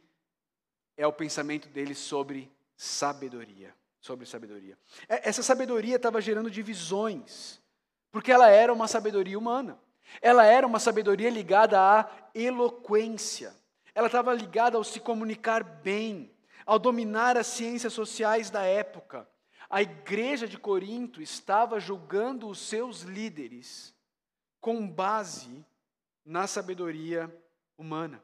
é 0.97 1.07
o 1.07 1.13
pensamento 1.13 1.69
dele 1.69 1.95
sobre 1.95 2.51
sabedoria. 2.75 3.73
Sobre 4.01 4.25
sabedoria. 4.25 4.77
É, 5.07 5.29
essa 5.29 5.41
sabedoria 5.41 5.95
estava 5.95 6.19
gerando 6.19 6.51
divisões, 6.51 7.61
porque 8.11 8.29
ela 8.29 8.49
era 8.49 8.73
uma 8.73 8.89
sabedoria 8.89 9.39
humana. 9.39 9.79
Ela 10.21 10.45
era 10.45 10.67
uma 10.67 10.81
sabedoria 10.81 11.29
ligada 11.29 11.79
à 11.79 12.09
eloquência. 12.33 13.55
Ela 13.93 14.07
estava 14.07 14.33
ligada 14.33 14.75
ao 14.75 14.83
se 14.83 14.99
comunicar 14.99 15.63
bem, 15.63 16.29
ao 16.65 16.77
dominar 16.77 17.37
as 17.37 17.47
ciências 17.47 17.93
sociais 17.93 18.49
da 18.49 18.63
época. 18.63 19.25
A 19.69 19.81
igreja 19.81 20.47
de 20.47 20.57
Corinto 20.57 21.21
estava 21.21 21.79
julgando 21.79 22.47
os 22.47 22.59
seus 22.59 23.01
líderes 23.01 23.95
com 24.61 24.87
base 24.87 25.65
na 26.23 26.47
sabedoria 26.47 27.33
humana, 27.77 28.23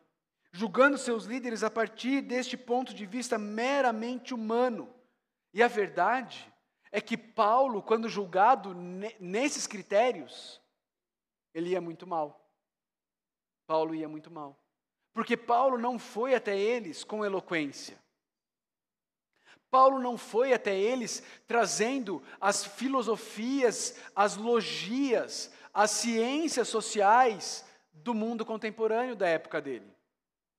julgando 0.52 0.98
seus 0.98 1.26
líderes 1.26 1.64
a 1.64 1.70
partir 1.70 2.22
deste 2.22 2.58
ponto 2.58 2.94
de 2.94 3.06
vista 3.06 3.38
meramente 3.38 4.34
humano. 4.34 4.94
E 5.54 5.62
a 5.62 5.68
verdade 5.68 6.52
é 6.92 7.00
que 7.00 7.18
Paulo, 7.18 7.82
quando 7.82 8.10
julgado 8.10 8.74
nesses 9.20 9.68
critérios, 9.68 10.62
ele 11.54 11.70
ia 11.70 11.82
muito 11.82 12.08
mal. 12.08 12.52
Paulo 13.68 13.94
ia 13.94 14.10
muito 14.10 14.32
mal. 14.32 14.58
Porque 15.14 15.36
Paulo 15.36 15.78
não 15.78 16.00
foi 16.00 16.34
até 16.34 16.58
eles 16.58 17.04
com 17.04 17.26
eloquência. 17.26 18.00
Paulo 19.72 20.00
não 20.00 20.18
foi 20.18 20.51
até 20.51 20.78
eles 20.78 21.24
trazendo 21.48 22.22
as 22.42 22.66
filosofias, 22.66 23.98
as 24.13 24.36
logias, 24.36 25.50
as 25.74 25.92
ciências 25.92 26.68
sociais 26.68 27.66
do 27.94 28.13
mundo 28.13 28.46
contemporâneo 28.46 29.16
da 29.16 29.30
época 29.30 29.62
dele. 29.62 29.90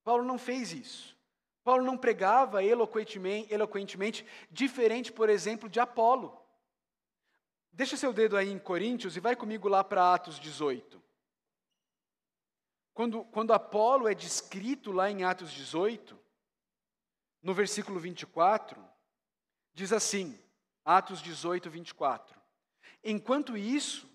Paulo 0.02 0.24
não 0.24 0.38
fez 0.38 0.72
isso. 0.72 1.14
Paulo 1.62 1.84
não 1.84 1.96
pregava 1.96 2.64
eloquentemente, 2.64 3.52
eloquentemente 3.52 4.26
diferente, 4.50 5.12
por 5.12 5.28
exemplo, 5.28 5.68
de 5.68 5.78
Apolo. 5.78 6.40
Deixa 7.70 7.98
seu 7.98 8.14
dedo 8.14 8.36
aí 8.36 8.50
em 8.50 8.58
Coríntios 8.58 9.14
e 9.14 9.20
vai 9.20 9.36
comigo 9.36 9.68
lá 9.68 9.84
para 9.84 10.14
Atos 10.14 10.40
18. 10.40 11.00
Quando, 12.94 13.24
quando 13.26 13.52
Apolo 13.52 14.08
é 14.08 14.14
descrito 14.14 14.90
lá 14.90 15.10
em 15.10 15.22
Atos 15.22 15.52
18, 15.52 16.18
no 17.42 17.52
versículo 17.52 18.00
24, 18.00 18.91
diz 19.74 19.92
assim, 19.92 20.38
Atos 20.84 21.20
18, 21.20 21.70
24: 21.70 22.40
Enquanto 23.04 23.56
isso, 23.56 24.08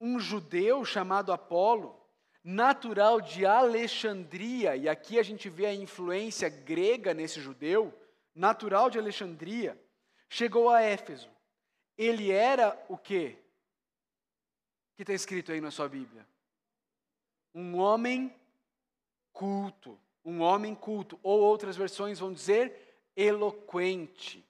um 0.00 0.18
judeu 0.18 0.84
chamado 0.84 1.32
Apolo, 1.32 2.00
natural 2.42 3.20
de 3.20 3.44
Alexandria, 3.44 4.76
e 4.76 4.88
aqui 4.88 5.18
a 5.18 5.22
gente 5.22 5.48
vê 5.48 5.66
a 5.66 5.74
influência 5.74 6.48
grega 6.48 7.12
nesse 7.12 7.40
judeu, 7.40 7.92
natural 8.34 8.88
de 8.90 8.98
Alexandria, 8.98 9.80
chegou 10.28 10.70
a 10.70 10.82
Éfeso. 10.82 11.28
Ele 11.96 12.30
era 12.30 12.78
o 12.88 12.96
quê? 12.96 13.38
que 14.96 15.02
está 15.02 15.12
escrito 15.12 15.52
aí 15.52 15.60
na 15.60 15.70
sua 15.70 15.88
Bíblia? 15.88 16.26
Um 17.54 17.76
homem 17.76 18.34
culto. 19.32 19.98
Um 20.24 20.40
homem 20.40 20.74
culto. 20.74 21.20
Ou 21.22 21.40
outras 21.40 21.76
versões 21.76 22.18
vão 22.18 22.32
dizer 22.32 22.98
eloquente. 23.14 24.45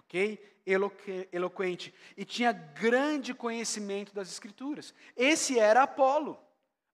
Ok? 0.00 0.60
Eloque, 0.66 1.28
eloquente. 1.32 1.94
E 2.16 2.24
tinha 2.24 2.52
grande 2.52 3.32
conhecimento 3.32 4.14
das 4.14 4.28
Escrituras. 4.28 4.94
Esse 5.16 5.58
era 5.58 5.82
Apolo. 5.82 6.38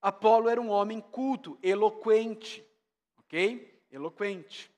Apolo 0.02 0.48
era 0.48 0.60
um 0.60 0.70
homem 0.70 1.00
culto, 1.00 1.58
eloquente. 1.62 2.64
Ok? 3.18 3.82
Eloquente. 3.90 4.70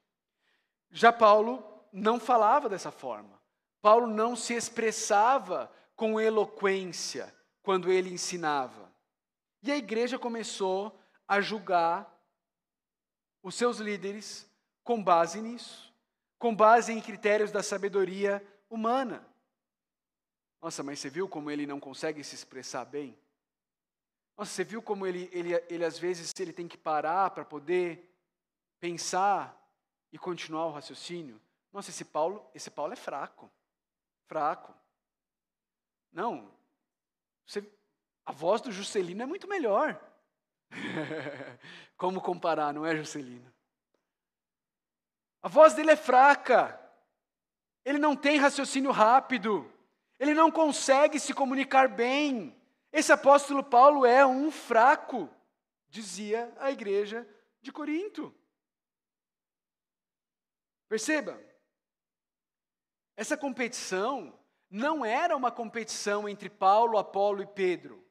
Já 0.91 1.13
Paulo 1.13 1.65
não 1.93 2.21
falava 2.21 2.69
dessa 2.69 2.91
forma. 2.91 3.41
Paulo 3.81 4.07
não 4.07 4.37
se 4.37 4.55
expressava 4.55 5.71
com 5.97 6.21
eloquência 6.21 7.35
quando 7.63 7.91
ele 7.91 8.11
ensinava. 8.11 8.93
E 9.63 9.73
a 9.73 9.77
igreja 9.77 10.19
começou 10.19 10.99
a 11.27 11.41
julgar 11.41 12.15
os 13.43 13.55
seus 13.55 13.79
líderes 13.79 14.49
com 14.83 15.03
base 15.03 15.41
nisso, 15.41 15.88
com 16.39 16.55
base 16.55 16.93
em 16.93 17.01
critérios 17.01 17.51
da 17.51 17.63
sabedoria 17.63 18.47
humana. 18.71 19.27
Nossa, 20.61 20.83
mas 20.83 20.99
você 20.99 21.09
viu 21.09 21.29
como 21.29 21.51
ele 21.51 21.67
não 21.67 21.81
consegue 21.81 22.23
se 22.23 22.35
expressar 22.35 22.85
bem? 22.85 23.17
Nossa, 24.37 24.53
você 24.53 24.65
viu 24.65 24.81
como 24.81 25.07
ele, 25.07 25.29
ele, 25.33 25.55
ele 25.69 25.85
às 25.85 25.99
vezes 25.99 26.33
ele 26.39 26.53
tem 26.53 26.69
que 26.69 26.79
parar 26.79 27.31
para 27.31 27.45
poder 27.45 28.09
pensar 28.81 29.57
e 30.13 30.19
continuar 30.19 30.67
o 30.67 30.73
raciocínio? 30.73 31.41
Nossa, 31.73 31.91
esse 31.91 32.05
Paulo, 32.05 32.49
esse 32.55 32.71
Paulo 32.71 32.93
é 32.93 32.97
fraco 32.97 33.51
fraco. 34.29 34.75
Não. 36.13 36.53
Você, 37.47 37.65
a 38.25 38.31
voz 38.31 38.61
do 38.61 38.71
Juscelino 38.71 39.23
é 39.23 39.27
muito 39.27 39.49
melhor. 39.49 39.99
Como 41.97 42.21
comparar, 42.21 42.73
não 42.73 42.85
é, 42.85 42.95
Juscelino? 42.95 43.51
A 45.43 45.49
voz 45.49 45.75
dele 45.75 45.93
é 45.93 45.97
fraca. 45.97 46.79
Ele 47.85 47.99
não 47.99 48.17
tem 48.17 48.39
raciocínio 48.39 48.91
rápido. 48.91 49.71
Ele 50.19 50.35
não 50.35 50.51
consegue 50.51 51.21
se 51.21 51.33
comunicar 51.33 51.89
bem. 51.89 52.57
Esse 52.93 53.13
apóstolo 53.13 53.63
Paulo 53.63 54.05
é 54.05 54.27
um 54.27 54.51
fraco, 54.51 55.29
dizia 55.89 56.53
a 56.59 56.71
igreja 56.71 57.29
de 57.61 57.71
Corinto. 57.71 58.35
Perceba, 60.89 61.39
essa 63.15 63.37
competição 63.37 64.39
não 64.71 65.05
era 65.05 65.37
uma 65.37 65.51
competição 65.51 66.29
entre 66.29 66.49
Paulo, 66.49 66.99
Apolo 66.99 67.43
e 67.43 67.47
Pedro. 67.47 68.05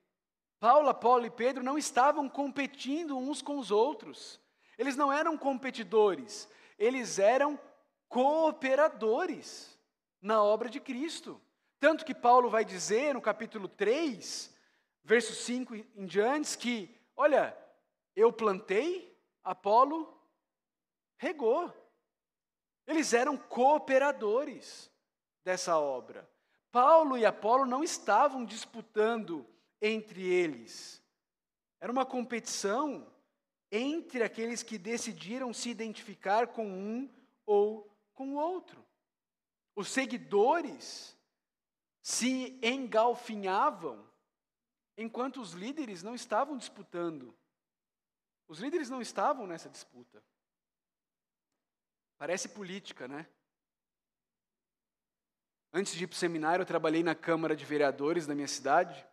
Paulo, 0.60 0.90
Apolo 0.90 1.26
e 1.26 1.32
Pedro 1.32 1.64
não 1.64 1.78
estavam 1.78 2.30
competindo 2.30 3.18
uns 3.18 3.42
com 3.42 3.58
os 3.58 3.72
outros. 3.72 4.40
Eles 4.78 4.96
não 4.96 5.12
eram 5.12 5.38
competidores, 5.38 6.50
eles 6.78 7.20
eram 7.20 7.60
cooperadores 8.08 9.78
na 10.22 10.42
obra 10.42 10.70
de 10.70 10.80
Cristo. 10.80 11.42
Tanto 11.80 12.06
que 12.06 12.16
Paulo 12.16 12.50
vai 12.50 12.66
dizer 12.66 13.14
no 13.14 13.22
capítulo 13.22 13.68
3, 13.68 14.54
verso 15.04 15.34
5 15.34 15.76
em 15.76 16.06
diante, 16.06 16.58
que, 16.58 16.96
olha, 17.16 17.58
eu 18.16 18.32
plantei, 18.34 19.16
Apolo 19.44 20.18
regou. 21.18 21.74
Eles 22.86 23.14
eram 23.14 23.38
cooperadores 23.38 24.92
dessa 25.44 25.78
obra. 25.78 26.30
Paulo 26.72 27.18
e 27.18 27.26
Apolo 27.26 27.66
não 27.66 27.84
estavam 27.84 28.46
disputando 28.46 29.46
entre 29.82 30.24
eles. 30.24 31.04
Era 31.80 31.92
uma 31.92 32.06
competição 32.06 33.08
entre 33.72 34.24
aqueles 34.24 34.64
que 34.64 34.78
decidiram 34.78 35.54
se 35.54 35.70
identificar 35.70 36.48
com 36.48 36.68
um 36.68 37.10
ou 37.46 37.90
com 38.14 38.36
o 38.36 38.38
outro. 38.38 38.86
Os 39.76 39.90
seguidores 39.90 41.18
se 42.02 42.58
engalfinhavam, 42.64 44.10
enquanto 44.98 45.42
os 45.42 45.52
líderes 45.52 46.02
não 46.02 46.16
estavam 46.16 46.58
disputando. 46.58 47.38
Os 48.48 48.60
líderes 48.60 48.90
não 48.90 49.02
estavam 49.02 49.46
nessa 49.46 49.70
disputa. 49.70 50.24
Parece 52.18 52.50
política, 52.50 53.08
né? 53.08 53.28
Antes 55.72 55.94
de 55.94 56.06
ir 56.06 56.08
para 56.08 56.16
o 56.16 56.18
seminário, 56.18 56.64
eu 56.64 56.66
trabalhei 56.66 57.04
na 57.04 57.14
Câmara 57.14 57.56
de 57.56 57.66
Vereadores 57.66 58.26
da 58.26 58.34
minha 58.34 58.48
cidade. 58.48 59.06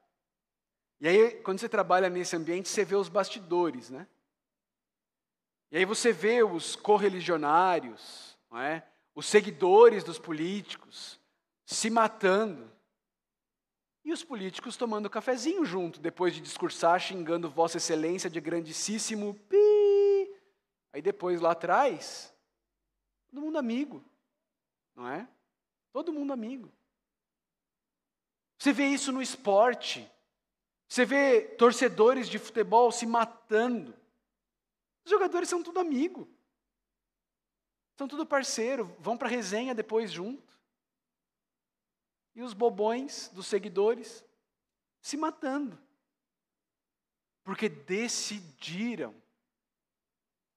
E 1.00 1.08
aí, 1.08 1.42
quando 1.42 1.58
você 1.58 1.68
trabalha 1.68 2.08
nesse 2.08 2.36
ambiente, 2.36 2.68
você 2.68 2.84
vê 2.84 2.94
os 2.94 3.08
bastidores, 3.08 3.90
né? 3.90 4.08
E 5.74 5.78
aí 5.78 5.84
você 5.84 6.12
vê 6.12 6.40
os 6.40 6.76
correligionários, 6.76 8.38
não 8.48 8.60
é? 8.60 8.86
os 9.12 9.26
seguidores 9.26 10.04
dos 10.04 10.20
políticos 10.20 11.18
se 11.66 11.90
matando. 11.90 12.70
E 14.04 14.12
os 14.12 14.22
políticos 14.22 14.76
tomando 14.76 15.10
cafezinho 15.10 15.64
junto, 15.64 15.98
depois 15.98 16.32
de 16.32 16.40
discursar, 16.40 17.00
xingando 17.00 17.50
Vossa 17.50 17.78
Excelência 17.78 18.30
de 18.30 18.40
grandíssimo 18.40 19.34
pi. 19.48 20.32
Aí 20.92 21.02
depois 21.02 21.40
lá 21.40 21.50
atrás, 21.50 22.32
todo 23.26 23.40
mundo 23.40 23.58
amigo, 23.58 24.04
não 24.94 25.08
é? 25.08 25.26
Todo 25.92 26.12
mundo 26.12 26.32
amigo. 26.32 26.70
Você 28.60 28.72
vê 28.72 28.86
isso 28.86 29.10
no 29.10 29.20
esporte. 29.20 30.08
Você 30.86 31.04
vê 31.04 31.40
torcedores 31.40 32.28
de 32.28 32.38
futebol 32.38 32.92
se 32.92 33.06
matando. 33.06 34.03
Os 35.04 35.10
jogadores 35.10 35.48
são 35.48 35.62
tudo 35.62 35.80
amigo. 35.80 36.28
São 37.96 38.08
tudo 38.08 38.26
parceiro, 38.26 38.94
vão 38.98 39.16
para 39.16 39.28
resenha 39.28 39.74
depois 39.74 40.10
junto. 40.10 40.52
e 42.34 42.42
os 42.42 42.52
bobões 42.52 43.28
dos 43.28 43.46
seguidores 43.46 44.24
se 45.00 45.16
matando. 45.16 45.78
Porque 47.44 47.68
decidiram 47.68 49.14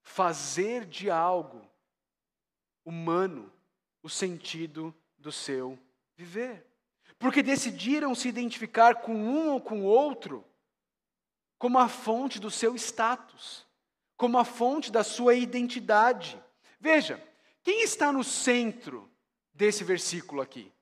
fazer 0.02 0.86
de 0.86 1.12
algo 1.12 1.70
humano 2.84 3.54
o 4.02 4.10
sentido 4.10 4.96
do 5.20 5.32
seu 5.32 5.78
viver. 6.16 6.66
Porque 7.20 7.44
decidiram 7.44 8.16
se 8.16 8.28
identificar 8.28 9.02
com 9.02 9.14
um 9.14 9.52
ou 9.52 9.62
com 9.62 9.84
outro 9.84 10.44
como 11.60 11.78
a 11.78 11.88
fonte 11.88 12.40
do 12.40 12.50
seu 12.50 12.76
status, 12.76 13.67
como 14.18 14.40
a 14.40 14.44
fonte 14.44 14.92
da 14.92 15.04
sua 15.04 15.36
identidade. 15.36 16.44
Veja, 16.80 17.24
quem 17.64 17.84
está 17.84 18.12
no 18.12 18.24
centro 18.24 19.10
desse 19.54 19.84
versículo 19.84 20.42
aqui? 20.42 20.74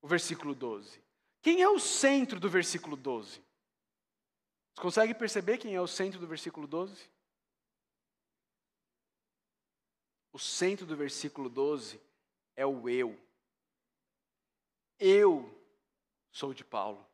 O 0.00 0.08
versículo 0.08 0.54
12. 0.54 1.00
Quem 1.42 1.60
é 1.62 1.68
o 1.68 1.78
centro 1.78 2.40
do 2.40 2.48
versículo 2.48 2.96
12? 2.96 3.42
Você 4.74 4.82
consegue 4.82 5.14
perceber 5.14 5.58
quem 5.58 5.74
é 5.74 5.80
o 5.80 5.86
centro 5.86 6.18
do 6.18 6.26
versículo 6.26 6.66
12? 6.66 7.10
O 10.32 10.38
centro 10.38 10.86
do 10.86 10.96
versículo 10.96 11.48
12 11.48 12.00
é 12.56 12.64
o 12.64 12.88
eu. 12.88 13.18
Eu 14.98 15.52
sou 16.30 16.54
de 16.54 16.64
Paulo. 16.64 17.04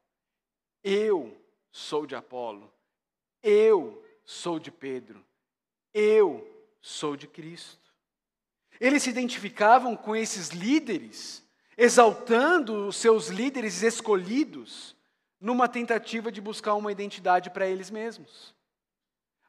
Eu 0.82 1.36
sou 1.72 2.06
de 2.06 2.14
Apolo. 2.14 2.72
Eu 3.42 4.03
sou 4.24 4.58
de 4.58 4.70
Pedro. 4.70 5.24
Eu 5.92 6.46
sou 6.80 7.16
de 7.16 7.26
Cristo. 7.26 7.92
Eles 8.80 9.02
se 9.02 9.10
identificavam 9.10 9.96
com 9.96 10.16
esses 10.16 10.48
líderes, 10.48 11.46
exaltando 11.76 12.88
os 12.88 12.96
seus 12.96 13.28
líderes 13.28 13.82
escolhidos, 13.82 14.96
numa 15.40 15.68
tentativa 15.68 16.32
de 16.32 16.40
buscar 16.40 16.74
uma 16.74 16.90
identidade 16.90 17.50
para 17.50 17.66
eles 17.66 17.90
mesmos. 17.90 18.54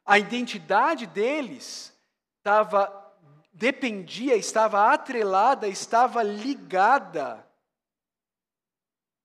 A 0.04 0.18
identidade 0.18 1.06
deles 1.06 1.92
estava 2.38 3.04
dependia, 3.52 4.36
estava 4.36 4.92
atrelada, 4.92 5.66
estava 5.66 6.22
ligada 6.22 7.44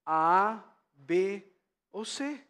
a 0.05 0.53
A, 0.53 0.63
B 0.93 1.45
ou 1.91 2.05
C. 2.05 2.41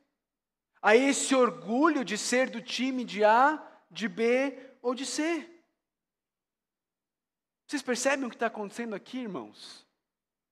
A 0.82 0.96
esse 0.96 1.36
orgulho 1.36 2.04
de 2.04 2.18
ser 2.18 2.50
do 2.50 2.62
time 2.62 3.04
de 3.04 3.24
A, 3.24 3.62
de 3.90 4.08
B 4.08 4.58
ou 4.82 4.96
de 4.96 5.06
C. 5.06 5.48
Vocês 7.68 7.82
percebem 7.82 8.26
o 8.26 8.30
que 8.30 8.36
está 8.36 8.48
acontecendo 8.48 8.96
aqui, 8.96 9.20
irmãos? 9.20 9.86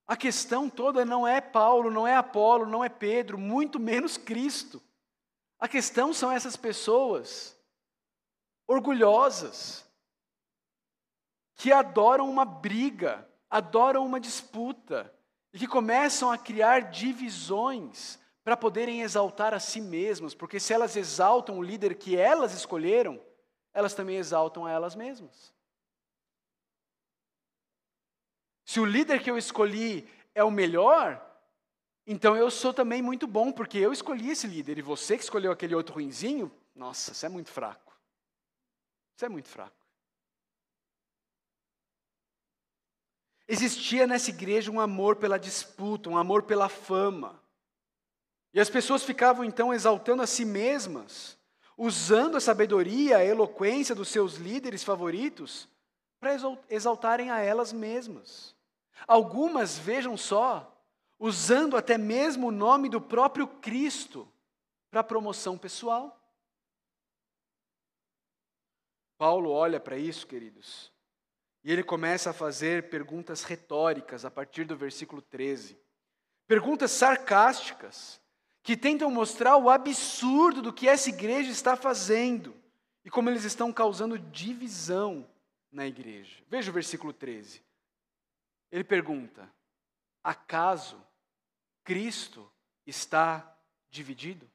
A 0.07 0.15
questão 0.15 0.69
toda 0.69 1.03
não 1.05 1.27
é 1.27 1.41
Paulo, 1.41 1.91
não 1.91 2.07
é 2.07 2.15
Apolo, 2.15 2.65
não 2.65 2.83
é 2.83 2.89
Pedro, 2.89 3.37
muito 3.37 3.79
menos 3.79 4.17
Cristo. 4.17 4.81
A 5.59 5.67
questão 5.67 6.13
são 6.13 6.31
essas 6.31 6.55
pessoas 6.55 7.59
orgulhosas, 8.65 9.85
que 11.55 11.71
adoram 11.71 12.29
uma 12.29 12.45
briga, 12.45 13.27
adoram 13.49 14.05
uma 14.05 14.19
disputa, 14.19 15.13
e 15.51 15.59
que 15.59 15.67
começam 15.67 16.31
a 16.31 16.37
criar 16.37 16.91
divisões 16.91 18.19
para 18.49 18.57
poderem 18.57 19.03
exaltar 19.03 19.53
a 19.53 19.59
si 19.59 19.79
mesmas, 19.79 20.33
porque 20.33 20.59
se 20.59 20.73
elas 20.73 20.95
exaltam 20.95 21.59
o 21.59 21.61
líder 21.61 21.93
que 21.93 22.17
elas 22.17 22.51
escolheram, 22.51 23.23
elas 23.71 23.93
também 23.93 24.17
exaltam 24.17 24.65
a 24.65 24.71
elas 24.71 24.95
mesmas. 24.95 25.53
Se 28.65 28.79
o 28.79 28.85
líder 28.85 29.21
que 29.21 29.29
eu 29.29 29.37
escolhi 29.37 30.09
é 30.33 30.43
o 30.43 30.49
melhor, 30.49 31.23
então 32.07 32.35
eu 32.35 32.49
sou 32.49 32.73
também 32.73 33.03
muito 33.03 33.27
bom, 33.27 33.51
porque 33.51 33.77
eu 33.77 33.93
escolhi 33.93 34.31
esse 34.31 34.47
líder, 34.47 34.79
e 34.79 34.81
você 34.81 35.15
que 35.15 35.23
escolheu 35.23 35.51
aquele 35.51 35.75
outro 35.75 35.93
ruinzinho, 35.93 36.51
nossa, 36.73 37.13
você 37.13 37.27
é 37.27 37.29
muito 37.29 37.51
fraco. 37.51 37.95
Você 39.15 39.27
é 39.27 39.29
muito 39.29 39.47
fraco. 39.47 39.77
Existia 43.47 44.07
nessa 44.07 44.31
igreja 44.31 44.71
um 44.71 44.79
amor 44.79 45.17
pela 45.17 45.37
disputa, 45.37 46.09
um 46.09 46.17
amor 46.17 46.41
pela 46.41 46.67
fama. 46.67 47.38
E 48.53 48.59
as 48.59 48.69
pessoas 48.69 49.03
ficavam 49.03 49.45
então 49.45 49.73
exaltando 49.73 50.21
a 50.21 50.27
si 50.27 50.43
mesmas, 50.43 51.37
usando 51.77 52.37
a 52.37 52.41
sabedoria, 52.41 53.17
a 53.17 53.25
eloquência 53.25 53.93
dos 53.93 54.09
seus 54.09 54.35
líderes 54.35 54.83
favoritos 54.83 55.69
para 56.19 56.35
exaltarem 56.69 57.31
a 57.31 57.39
elas 57.39 57.71
mesmas. 57.71 58.55
Algumas, 59.07 59.77
vejam 59.77 60.17
só, 60.17 60.75
usando 61.17 61.77
até 61.77 61.97
mesmo 61.97 62.47
o 62.47 62.51
nome 62.51 62.89
do 62.89 62.99
próprio 62.99 63.47
Cristo 63.47 64.27
para 64.89 65.03
promoção 65.03 65.57
pessoal. 65.57 66.15
Paulo 69.17 69.51
olha 69.51 69.79
para 69.79 69.97
isso, 69.97 70.25
queridos, 70.25 70.91
e 71.63 71.71
ele 71.71 71.83
começa 71.83 72.29
a 72.29 72.33
fazer 72.33 72.89
perguntas 72.89 73.43
retóricas 73.43 74.23
a 74.23 74.31
partir 74.31 74.63
do 74.63 74.77
versículo 74.77 75.21
13. 75.21 75.77
Perguntas 76.47 76.91
sarcásticas, 76.91 78.21
que 78.69 78.77
tentam 78.77 79.09
mostrar 79.09 79.57
o 79.57 79.67
absurdo 79.67 80.61
do 80.61 80.71
que 80.71 80.87
essa 80.87 81.09
igreja 81.09 81.49
está 81.49 81.75
fazendo 81.75 82.55
e 83.03 83.09
como 83.09 83.27
eles 83.27 83.43
estão 83.43 83.73
causando 83.73 84.19
divisão 84.19 85.27
na 85.71 85.87
igreja. 85.87 86.43
Veja 86.47 86.69
o 86.69 86.73
versículo 86.73 87.11
13. 87.11 87.63
Ele 88.71 88.83
pergunta: 88.83 89.51
acaso 90.23 91.03
Cristo 91.83 92.47
está 92.85 93.57
dividido? 93.89 94.47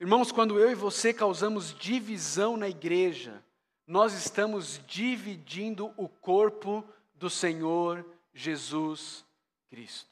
Irmãos, 0.00 0.32
quando 0.32 0.58
eu 0.58 0.68
e 0.68 0.74
você 0.74 1.14
causamos 1.14 1.78
divisão 1.78 2.56
na 2.56 2.68
igreja, 2.68 3.40
nós 3.86 4.14
estamos 4.14 4.84
dividindo 4.84 5.94
o 5.96 6.08
corpo 6.08 6.84
do 7.14 7.30
Senhor 7.30 8.04
Jesus 8.34 9.24
Cristo. 9.70 10.11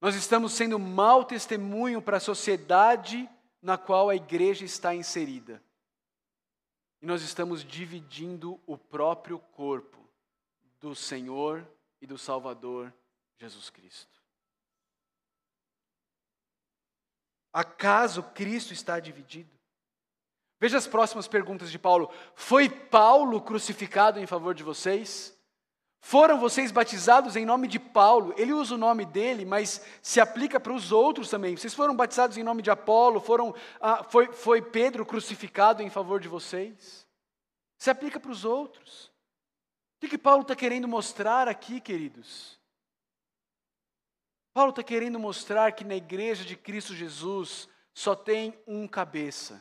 Nós 0.00 0.14
estamos 0.14 0.52
sendo 0.52 0.78
mau 0.78 1.24
testemunho 1.24 2.02
para 2.02 2.18
a 2.18 2.20
sociedade 2.20 3.28
na 3.62 3.78
qual 3.78 4.08
a 4.08 4.16
igreja 4.16 4.64
está 4.64 4.94
inserida. 4.94 5.62
E 7.00 7.06
nós 7.06 7.22
estamos 7.22 7.64
dividindo 7.64 8.60
o 8.66 8.76
próprio 8.76 9.38
corpo 9.38 9.98
do 10.80 10.94
Senhor 10.94 11.66
e 12.00 12.06
do 12.06 12.18
Salvador 12.18 12.92
Jesus 13.38 13.70
Cristo. 13.70 14.16
Acaso 17.52 18.22
Cristo 18.22 18.72
está 18.72 19.00
dividido? 19.00 19.56
Veja 20.58 20.78
as 20.78 20.86
próximas 20.86 21.28
perguntas 21.28 21.70
de 21.70 21.78
Paulo. 21.78 22.10
Foi 22.34 22.68
Paulo 22.68 23.40
crucificado 23.40 24.18
em 24.18 24.26
favor 24.26 24.54
de 24.54 24.62
vocês? 24.62 25.35
Foram 26.06 26.38
vocês 26.38 26.70
batizados 26.70 27.34
em 27.34 27.44
nome 27.44 27.66
de 27.66 27.80
Paulo? 27.80 28.32
Ele 28.36 28.52
usa 28.52 28.76
o 28.76 28.78
nome 28.78 29.04
dele, 29.04 29.44
mas 29.44 29.84
se 30.00 30.20
aplica 30.20 30.60
para 30.60 30.72
os 30.72 30.92
outros 30.92 31.28
também. 31.28 31.56
Vocês 31.56 31.74
foram 31.74 31.96
batizados 31.96 32.36
em 32.36 32.44
nome 32.44 32.62
de 32.62 32.70
Apolo? 32.70 33.18
Foram, 33.18 33.52
ah, 33.80 34.04
foi, 34.04 34.32
foi 34.32 34.62
Pedro 34.62 35.04
crucificado 35.04 35.82
em 35.82 35.90
favor 35.90 36.20
de 36.20 36.28
vocês? 36.28 37.04
Se 37.76 37.90
aplica 37.90 38.20
para 38.20 38.30
os 38.30 38.44
outros. 38.44 39.06
O 39.06 40.00
que, 40.00 40.10
que 40.10 40.16
Paulo 40.16 40.42
está 40.42 40.54
querendo 40.54 40.86
mostrar 40.86 41.48
aqui, 41.48 41.80
queridos? 41.80 42.56
Paulo 44.54 44.70
está 44.70 44.84
querendo 44.84 45.18
mostrar 45.18 45.72
que 45.72 45.82
na 45.82 45.96
igreja 45.96 46.44
de 46.44 46.54
Cristo 46.54 46.94
Jesus 46.94 47.68
só 47.92 48.14
tem 48.14 48.56
um 48.64 48.86
cabeça 48.86 49.60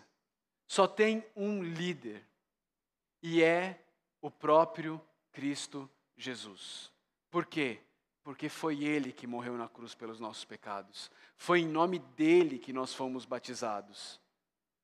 só 0.68 0.88
tem 0.88 1.24
um 1.36 1.62
líder, 1.62 2.28
e 3.22 3.44
é 3.44 3.84
o 4.22 4.32
próprio 4.32 5.02
Cristo 5.32 5.80
Jesus. 5.80 5.95
Por 7.30 7.46
quê? 7.46 7.80
Porque 8.24 8.50
foi 8.50 8.84
Ele 8.84 9.12
que 9.12 9.28
morreu 9.28 9.58
na 9.58 9.68
cruz 9.68 9.94
pelos 9.94 10.20
nossos 10.20 10.46
pecados. 10.46 11.12
Foi 11.36 11.60
em 11.60 11.68
nome 11.68 12.00
dele 12.00 12.58
que 12.58 12.74
nós 12.74 12.94
fomos 12.94 13.26
batizados. 13.26 14.20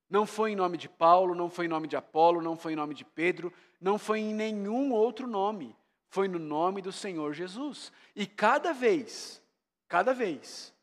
Não 0.09 0.25
foi 0.25 0.51
em 0.51 0.55
nome 0.55 0.77
de 0.77 0.89
Paulo, 0.89 1.33
não 1.33 1.49
foi 1.49 1.65
em 1.65 1.69
nome 1.69 1.87
de 1.87 1.95
Apolo, 1.95 2.41
não 2.41 2.57
foi 2.57 2.73
em 2.73 2.75
nome 2.75 2.93
de 2.93 3.05
Pedro, 3.05 3.51
não 3.79 3.97
foi 3.97 4.19
em 4.19 4.33
nenhum 4.33 4.91
outro 4.91 5.25
nome. 5.25 5.75
Foi 6.09 6.27
no 6.27 6.37
nome 6.37 6.81
do 6.81 6.91
Senhor 6.91 7.33
Jesus. 7.33 7.93
E 8.13 8.27
cada 8.27 8.73
vez, 8.73 9.41
cada 9.87 10.13
vez 10.13 10.73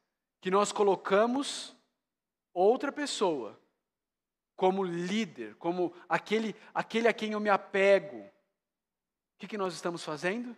que 0.40 0.50
nós 0.50 0.72
colocamos 0.72 1.76
outra 2.54 2.90
pessoa 2.90 3.58
como 4.56 4.82
líder, 4.82 5.54
como 5.56 5.92
aquele, 6.08 6.56
aquele 6.74 7.06
a 7.06 7.12
quem 7.12 7.32
eu 7.32 7.40
me 7.40 7.50
apego. 7.50 8.28
O 9.38 9.40
que, 9.40 9.46
que 9.46 9.56
nós 9.56 9.72
estamos 9.72 10.02
fazendo? 10.02 10.56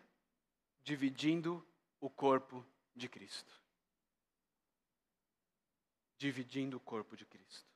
Dividindo 0.83 1.62
o 2.01 2.09
corpo 2.09 2.64
de 2.97 3.11
Cristo. 3.11 3.53
Dividindo 6.16 6.79
o 6.79 6.81
corpo 6.81 7.14
de 7.14 7.27
Cristo. 7.27 7.69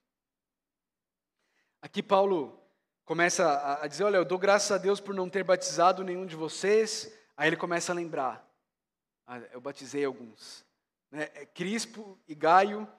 Aqui 1.83 2.03
Paulo 2.03 2.59
começa 3.05 3.83
a 3.83 3.87
dizer: 3.87 4.05
Olha, 4.05 4.17
eu 4.17 4.25
dou 4.25 4.39
graças 4.39 4.73
a 4.73 4.79
Deus 4.79 4.99
por 4.99 5.15
não 5.15 5.29
ter 5.29 5.45
batizado 5.45 6.03
nenhum 6.03 6.25
de 6.25 6.37
vocês. 6.37 7.15
Aí 7.37 7.51
ele 7.51 7.57
começa 7.59 7.93
a 7.93 7.95
lembrar: 7.95 8.43
Ah, 9.27 9.41
eu 9.53 9.61
batizei 9.61 10.07
alguns. 10.07 10.65
Né? 11.11 11.25
É 11.35 11.45
Crispo 11.45 12.19
e 12.27 12.35
Gaio. 12.35 12.91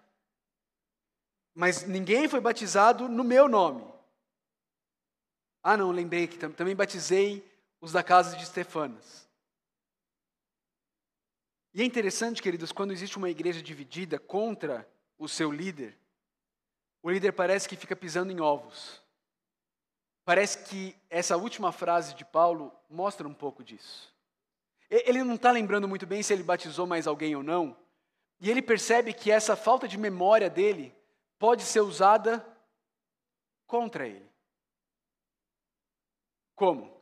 Mas 1.56 1.88
ninguém 1.88 2.30
foi 2.30 2.40
batizado 2.40 3.10
no 3.10 3.24
meu 3.24 3.50
nome. 3.50 3.84
Ah, 5.64 5.76
não, 5.76 5.90
lembrei 5.90 6.28
que 6.28 6.38
também 6.38 6.76
batizei 6.76 7.55
os 7.80 7.92
da 7.92 8.04
casa 8.04 8.36
de 8.36 8.44
Estefanas. 8.44 9.30
E 11.74 11.82
é 11.82 11.86
interessante, 11.86 12.42
queridos, 12.42 12.72
quando 12.72 12.94
existe 12.94 13.18
uma 13.18 13.30
igreja 13.30 13.62
dividida 13.62 14.18
contra 14.18 14.90
o 15.18 15.28
seu 15.28 15.52
líder, 15.52 15.98
o 17.04 17.10
líder 17.10 17.34
parece 17.34 17.68
que 17.68 17.76
fica 17.76 17.96
pisando 17.96 18.32
em 18.32 18.40
ovos. 18.40 19.02
Parece 20.24 20.66
que 20.70 20.96
essa 21.10 21.38
última 21.38 21.72
frase 21.72 22.16
de 22.16 22.26
Paulo 22.26 22.74
mostra 22.90 23.28
um 23.28 23.34
pouco 23.34 23.64
disso. 23.64 24.16
Ele 24.90 25.24
não 25.24 25.36
está 25.36 25.52
lembrando 25.52 25.88
muito 25.88 26.08
bem 26.08 26.24
se 26.24 26.34
ele 26.34 26.44
batizou 26.44 26.88
mais 26.88 27.08
alguém 27.08 27.36
ou 27.36 27.44
não, 27.44 27.78
e 28.40 28.50
ele 28.50 28.62
percebe 28.62 29.14
que 29.14 29.30
essa 29.30 29.56
falta 29.56 29.88
de 29.88 29.98
memória 29.98 30.50
dele 30.50 30.96
pode 31.38 31.64
ser 31.64 31.82
usada 31.82 32.46
contra 33.68 34.08
ele. 34.08 34.30
Como? 36.56 36.95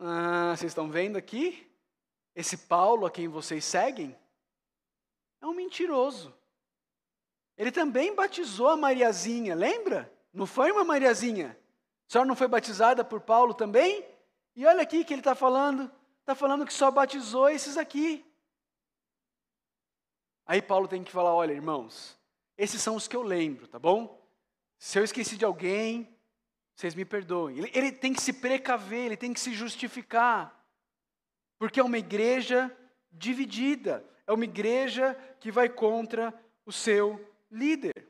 Ah, 0.00 0.54
vocês 0.56 0.70
estão 0.70 0.90
vendo 0.90 1.16
aqui? 1.16 1.70
Esse 2.34 2.56
Paulo 2.56 3.06
a 3.06 3.10
quem 3.10 3.28
vocês 3.28 3.64
seguem 3.64 4.16
é 5.40 5.46
um 5.46 5.54
mentiroso. 5.54 6.34
Ele 7.56 7.70
também 7.70 8.14
batizou 8.14 8.68
a 8.68 8.76
Mariazinha, 8.76 9.54
lembra? 9.54 10.12
Não 10.32 10.46
foi 10.46 10.72
uma 10.72 10.84
Mariazinha? 10.84 11.56
A 12.08 12.12
senhora 12.12 12.26
não 12.26 12.34
foi 12.34 12.48
batizada 12.48 13.04
por 13.04 13.20
Paulo 13.20 13.54
também? 13.54 14.04
E 14.56 14.66
olha 14.66 14.82
aqui 14.82 15.04
que 15.04 15.14
ele 15.14 15.20
está 15.20 15.34
falando. 15.34 15.90
Está 16.20 16.34
falando 16.34 16.66
que 16.66 16.72
só 16.72 16.90
batizou 16.90 17.48
esses 17.48 17.76
aqui. 17.76 18.24
Aí 20.46 20.60
Paulo 20.60 20.88
tem 20.88 21.04
que 21.04 21.12
falar: 21.12 21.34
olha, 21.34 21.52
irmãos, 21.52 22.18
esses 22.56 22.82
são 22.82 22.96
os 22.96 23.06
que 23.06 23.16
eu 23.16 23.22
lembro, 23.22 23.68
tá 23.68 23.78
bom? 23.78 24.20
Se 24.78 24.98
eu 24.98 25.04
esqueci 25.04 25.36
de 25.36 25.44
alguém, 25.44 26.13
vocês 26.74 26.94
me 26.94 27.04
perdoem. 27.04 27.58
Ele, 27.58 27.70
ele 27.74 27.92
tem 27.92 28.12
que 28.12 28.20
se 28.20 28.32
precaver, 28.32 29.06
ele 29.06 29.16
tem 29.16 29.32
que 29.32 29.40
se 29.40 29.54
justificar. 29.54 30.64
Porque 31.58 31.80
é 31.80 31.84
uma 31.84 31.98
igreja 31.98 32.74
dividida, 33.12 34.04
é 34.26 34.32
uma 34.32 34.44
igreja 34.44 35.14
que 35.40 35.52
vai 35.52 35.68
contra 35.68 36.34
o 36.66 36.72
seu 36.72 37.32
líder. 37.50 38.08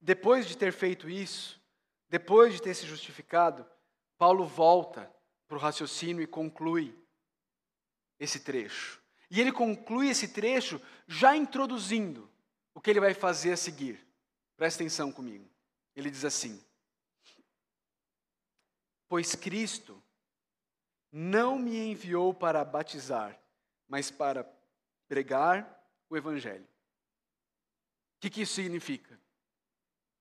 Depois 0.00 0.46
de 0.46 0.56
ter 0.56 0.72
feito 0.72 1.08
isso, 1.08 1.62
depois 2.08 2.52
de 2.52 2.60
ter 2.60 2.74
se 2.74 2.86
justificado, 2.86 3.66
Paulo 4.18 4.44
volta 4.44 5.10
para 5.48 5.56
o 5.56 5.60
raciocínio 5.60 6.22
e 6.22 6.26
conclui 6.26 6.94
esse 8.18 8.40
trecho. 8.40 9.00
E 9.30 9.40
ele 9.40 9.50
conclui 9.50 10.08
esse 10.08 10.28
trecho 10.28 10.80
já 11.06 11.34
introduzindo 11.34 12.30
o 12.74 12.80
que 12.80 12.90
ele 12.90 13.00
vai 13.00 13.14
fazer 13.14 13.52
a 13.52 13.56
seguir. 13.56 14.06
Presta 14.56 14.82
atenção 14.82 15.10
comigo. 15.10 15.48
Ele 15.94 16.10
diz 16.10 16.24
assim: 16.24 16.62
Pois 19.08 19.34
Cristo 19.34 20.02
não 21.10 21.58
me 21.58 21.76
enviou 21.76 22.32
para 22.32 22.64
batizar, 22.64 23.38
mas 23.86 24.10
para 24.10 24.50
pregar 25.06 25.86
o 26.08 26.16
Evangelho. 26.16 26.64
O 26.64 28.20
que, 28.20 28.30
que 28.30 28.42
isso 28.42 28.54
significa? 28.54 29.20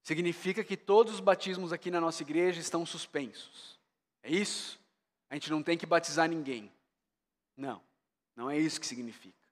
Significa 0.03 0.63
que 0.63 0.75
todos 0.75 1.13
os 1.13 1.19
batismos 1.19 1.71
aqui 1.71 1.91
na 1.91 2.01
nossa 2.01 2.23
igreja 2.23 2.59
estão 2.59 2.85
suspensos. 2.85 3.79
É 4.23 4.31
isso? 4.31 4.79
A 5.29 5.35
gente 5.35 5.49
não 5.49 5.63
tem 5.63 5.77
que 5.77 5.85
batizar 5.85 6.27
ninguém. 6.27 6.71
Não, 7.55 7.81
não 8.35 8.49
é 8.49 8.57
isso 8.57 8.79
que 8.79 8.87
significa. 8.87 9.47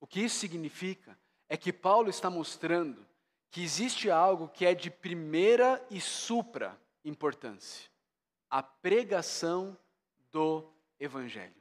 O 0.00 0.06
que 0.06 0.20
isso 0.20 0.38
significa 0.38 1.18
é 1.48 1.56
que 1.56 1.72
Paulo 1.72 2.08
está 2.08 2.30
mostrando 2.30 3.06
que 3.50 3.62
existe 3.62 4.10
algo 4.10 4.48
que 4.48 4.64
é 4.64 4.74
de 4.74 4.90
primeira 4.90 5.84
e 5.90 6.00
supra 6.00 6.80
importância: 7.04 7.90
a 8.48 8.62
pregação 8.62 9.76
do 10.30 10.72
Evangelho. 10.98 11.54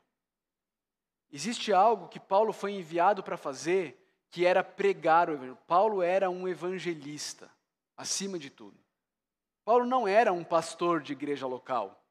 Existe 1.32 1.72
algo 1.72 2.08
que 2.08 2.20
Paulo 2.20 2.52
foi 2.52 2.74
enviado 2.74 3.22
para 3.24 3.38
fazer, 3.38 4.04
que 4.30 4.46
era 4.46 4.64
pregar 4.64 5.30
o 5.30 5.34
Evangelho. 5.34 5.58
Paulo 5.68 6.02
era 6.02 6.30
um 6.30 6.48
evangelista, 6.48 7.50
acima 7.96 8.38
de 8.40 8.50
tudo. 8.50 8.78
Paulo 9.64 9.86
não 9.86 10.08
era 10.08 10.34
um 10.34 10.44
pastor 10.44 11.02
de 11.02 11.14
igreja 11.14 11.46
local, 11.46 12.04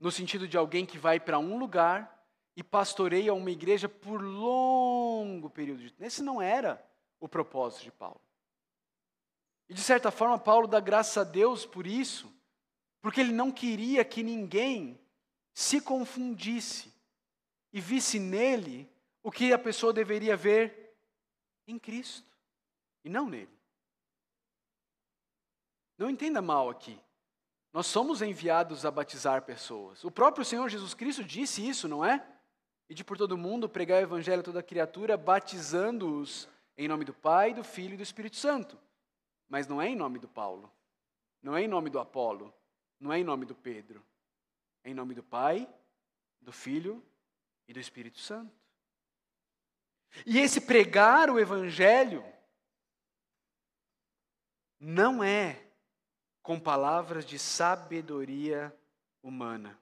no 0.00 0.10
sentido 0.10 0.48
de 0.48 0.56
alguém 0.56 0.84
que 0.84 0.98
vai 0.98 1.20
para 1.20 1.38
um 1.38 1.58
lugar 1.58 2.16
e 2.56 2.62
pastoreia 2.62 3.32
uma 3.32 3.50
igreja 3.50 3.88
por 3.88 4.20
longo 4.20 5.48
período 5.48 5.80
de 5.80 5.90
tempo. 5.90 6.04
Esse 6.04 6.22
não 6.22 6.42
era 6.42 6.84
o 7.20 7.28
propósito 7.28 7.84
de 7.84 7.92
Paulo. 7.92 8.20
E 9.68 9.74
de 9.74 9.82
certa 9.82 10.10
forma, 10.10 10.38
Paulo 10.38 10.66
dá 10.66 10.80
graças 10.80 11.16
a 11.18 11.24
Deus 11.24 11.66
por 11.66 11.86
isso, 11.86 12.32
porque 13.00 13.20
ele 13.20 13.32
não 13.32 13.52
queria 13.52 14.04
que 14.04 14.22
ninguém 14.22 14.98
se 15.52 15.80
confundisse 15.80 16.92
e 17.72 17.80
visse 17.80 18.18
nele 18.18 18.90
o 19.22 19.30
que 19.30 19.52
a 19.52 19.58
pessoa 19.58 19.92
deveria 19.92 20.36
ver 20.36 20.96
em 21.66 21.78
Cristo 21.78 22.26
e 23.04 23.08
não 23.08 23.28
nele. 23.28 23.58
Não 25.98 26.08
entenda 26.08 26.40
mal 26.40 26.70
aqui. 26.70 26.98
Nós 27.72 27.86
somos 27.86 28.22
enviados 28.22 28.86
a 28.86 28.90
batizar 28.90 29.42
pessoas. 29.42 30.02
O 30.04 30.10
próprio 30.10 30.44
Senhor 30.44 30.68
Jesus 30.68 30.94
Cristo 30.94 31.22
disse 31.22 31.66
isso, 31.66 31.86
não 31.86 32.04
é? 32.04 32.26
E 32.88 32.94
de 32.94 33.04
por 33.04 33.18
todo 33.18 33.36
mundo 33.36 33.68
pregar 33.68 34.00
o 34.00 34.04
evangelho 34.04 34.40
a 34.40 34.44
toda 34.44 34.62
criatura, 34.62 35.16
batizando-os 35.16 36.48
em 36.76 36.88
nome 36.88 37.04
do 37.04 37.12
Pai, 37.12 37.52
do 37.52 37.62
Filho 37.62 37.94
e 37.94 37.96
do 37.96 38.02
Espírito 38.02 38.36
Santo. 38.36 38.78
Mas 39.48 39.66
não 39.66 39.80
é 39.80 39.88
em 39.88 39.96
nome 39.96 40.18
do 40.18 40.28
Paulo, 40.28 40.70
não 41.42 41.56
é 41.56 41.62
em 41.62 41.68
nome 41.68 41.88
do 41.90 41.98
Apolo, 41.98 42.52
não 43.00 43.12
é 43.12 43.18
em 43.18 43.24
nome 43.24 43.46
do 43.46 43.54
Pedro. 43.54 44.04
É 44.84 44.90
em 44.90 44.94
nome 44.94 45.14
do 45.14 45.22
Pai, 45.22 45.68
do 46.40 46.52
Filho 46.52 47.04
e 47.66 47.72
do 47.72 47.80
Espírito 47.80 48.18
Santo. 48.18 48.52
E 50.24 50.38
esse 50.38 50.60
pregar 50.60 51.30
o 51.30 51.38
Evangelho 51.38 52.24
não 54.80 55.22
é 55.22 55.62
com 56.42 56.58
palavras 56.58 57.26
de 57.26 57.38
sabedoria 57.38 58.74
humana. 59.22 59.78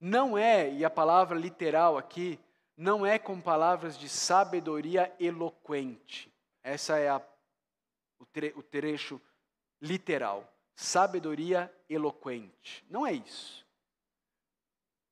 Não 0.00 0.36
é, 0.36 0.72
e 0.72 0.84
a 0.84 0.90
palavra 0.90 1.38
literal 1.38 1.96
aqui, 1.96 2.40
não 2.76 3.04
é 3.04 3.18
com 3.18 3.40
palavras 3.40 3.96
de 3.98 4.08
sabedoria 4.08 5.14
eloquente. 5.20 6.32
Essa 6.62 6.98
é 6.98 7.08
a 7.08 7.20
o, 8.20 8.26
tre 8.26 8.52
o 8.54 8.62
trecho 8.62 9.20
literal. 9.80 10.48
Sabedoria 10.76 11.74
eloquente. 11.88 12.84
Não 12.88 13.04
é 13.06 13.12
isso. 13.12 13.66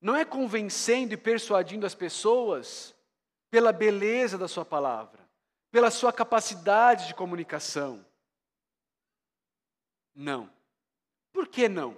Não 0.00 0.14
é 0.14 0.24
convencendo 0.24 1.12
e 1.14 1.16
persuadindo 1.16 1.84
as 1.84 1.94
pessoas 1.94 2.94
pela 3.50 3.72
beleza 3.72 4.38
da 4.38 4.46
sua 4.46 4.64
palavra, 4.64 5.28
pela 5.70 5.90
sua 5.90 6.12
capacidade 6.12 7.08
de 7.08 7.14
comunicação. 7.14 8.04
Não. 10.14 10.50
Por 11.32 11.48
que 11.48 11.68
não? 11.68 11.96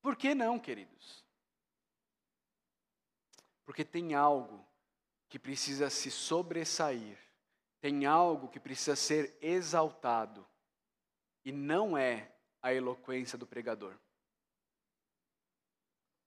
Por 0.00 0.16
que 0.16 0.34
não, 0.34 0.58
queridos? 0.58 1.24
Porque 3.64 3.84
tem 3.84 4.14
algo 4.14 4.64
que 5.28 5.38
precisa 5.38 5.90
se 5.90 6.10
sobressair 6.10 7.18
tem 7.84 8.06
algo 8.06 8.48
que 8.48 8.58
precisa 8.58 8.96
ser 8.96 9.36
exaltado, 9.42 10.48
e 11.44 11.52
não 11.52 11.98
é 11.98 12.34
a 12.62 12.72
eloquência 12.72 13.36
do 13.36 13.46
pregador, 13.46 13.94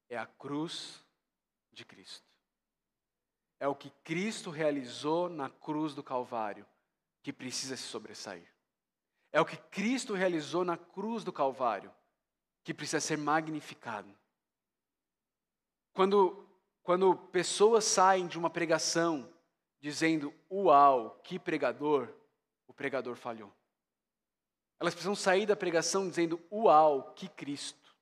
é 0.07 0.15
a 0.15 0.27
cruz 0.27 1.03
de 1.71 1.83
Cristo. 1.83 2.27
É 3.59 3.67
o 3.67 3.73
que 3.73 3.89
Cristo 4.03 4.51
realizou 4.51 5.29
na 5.29 5.49
cruz 5.49 5.95
do 5.95 6.03
Calvário 6.03 6.63
que 7.23 7.33
precisa 7.33 7.75
se 7.75 7.87
sobressair. 7.87 8.47
É 9.31 9.41
o 9.41 9.45
que 9.45 9.57
Cristo 9.57 10.13
realizou 10.13 10.63
na 10.63 10.77
cruz 10.77 11.23
do 11.23 11.33
Calvário 11.33 11.91
que 12.63 12.71
precisa 12.71 12.99
ser 12.99 13.17
magnificado. 13.17 14.15
Quando, 15.91 16.47
quando 16.83 17.17
pessoas 17.17 17.83
saem 17.83 18.27
de 18.27 18.37
uma 18.37 18.51
pregação 18.51 19.35
dizendo: 19.79 20.33
Uau, 20.49 21.19
que 21.23 21.39
pregador! 21.39 22.13
O 22.67 22.73
pregador 22.73 23.15
falhou. 23.15 23.53
Elas 24.79 24.93
precisam 24.93 25.15
sair 25.15 25.45
da 25.45 25.55
pregação 25.55 26.07
dizendo: 26.07 26.39
Uau, 26.51 27.13
que 27.13 27.27
Cristo! 27.29 27.95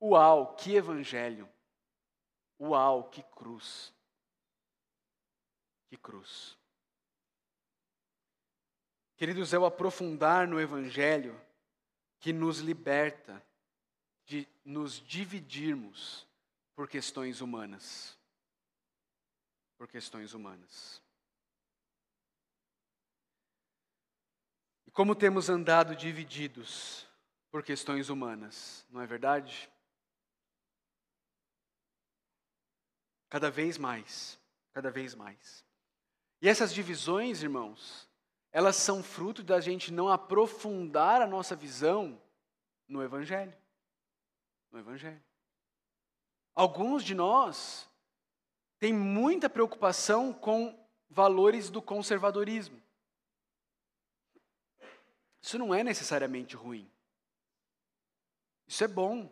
Uau, 0.00 0.54
que 0.54 0.74
Evangelho! 0.74 1.48
Uau, 2.60 3.04
que 3.10 3.22
cruz! 3.22 3.92
Que 5.88 5.96
cruz! 5.96 6.56
Queridos, 9.16 9.54
é 9.54 9.58
o 9.58 9.64
aprofundar 9.64 10.46
no 10.46 10.60
Evangelho 10.60 11.40
que 12.20 12.32
nos 12.32 12.58
liberta 12.58 13.42
de 14.26 14.46
nos 14.64 14.94
dividirmos 14.94 16.26
por 16.74 16.88
questões 16.88 17.40
humanas. 17.40 18.15
Por 19.76 19.88
questões 19.88 20.32
humanas. 20.34 21.02
E 24.86 24.90
como 24.90 25.14
temos 25.14 25.48
andado 25.48 25.94
divididos 25.94 27.06
por 27.50 27.62
questões 27.62 28.08
humanas, 28.08 28.86
não 28.90 29.00
é 29.00 29.06
verdade? 29.06 29.70
Cada 33.28 33.50
vez 33.50 33.76
mais, 33.76 34.38
cada 34.72 34.90
vez 34.90 35.14
mais. 35.14 35.64
E 36.40 36.48
essas 36.48 36.72
divisões, 36.72 37.42
irmãos, 37.42 38.08
elas 38.52 38.76
são 38.76 39.02
fruto 39.02 39.42
da 39.42 39.60
gente 39.60 39.92
não 39.92 40.08
aprofundar 40.08 41.20
a 41.20 41.26
nossa 41.26 41.56
visão 41.56 42.20
no 42.88 43.02
Evangelho. 43.02 43.56
No 44.70 44.78
Evangelho. 44.78 45.22
Alguns 46.54 47.02
de 47.04 47.14
nós 47.14 47.88
têm 48.78 48.92
muita 48.92 49.48
preocupação 49.48 50.32
com 50.32 50.78
valores 51.08 51.70
do 51.70 51.80
conservadorismo. 51.80 52.80
Isso 55.40 55.58
não 55.58 55.74
é 55.74 55.84
necessariamente 55.84 56.56
ruim. 56.56 56.90
Isso 58.66 58.82
é 58.82 58.88
bom. 58.88 59.30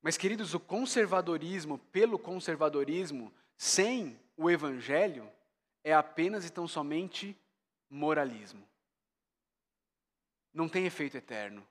Mas, 0.00 0.16
queridos, 0.16 0.54
o 0.54 0.60
conservadorismo 0.60 1.78
pelo 1.92 2.18
conservadorismo, 2.18 3.32
sem 3.56 4.18
o 4.36 4.50
Evangelho, 4.50 5.30
é 5.84 5.92
apenas 5.92 6.46
e 6.46 6.50
tão 6.50 6.66
somente 6.66 7.38
moralismo. 7.88 8.66
Não 10.52 10.68
tem 10.68 10.86
efeito 10.86 11.16
eterno. 11.16 11.66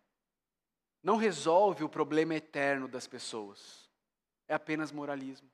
Não 1.01 1.17
resolve 1.17 1.83
o 1.83 1.89
problema 1.89 2.35
eterno 2.35 2.87
das 2.87 3.07
pessoas. 3.07 3.89
É 4.47 4.53
apenas 4.53 4.91
moralismo. 4.91 5.49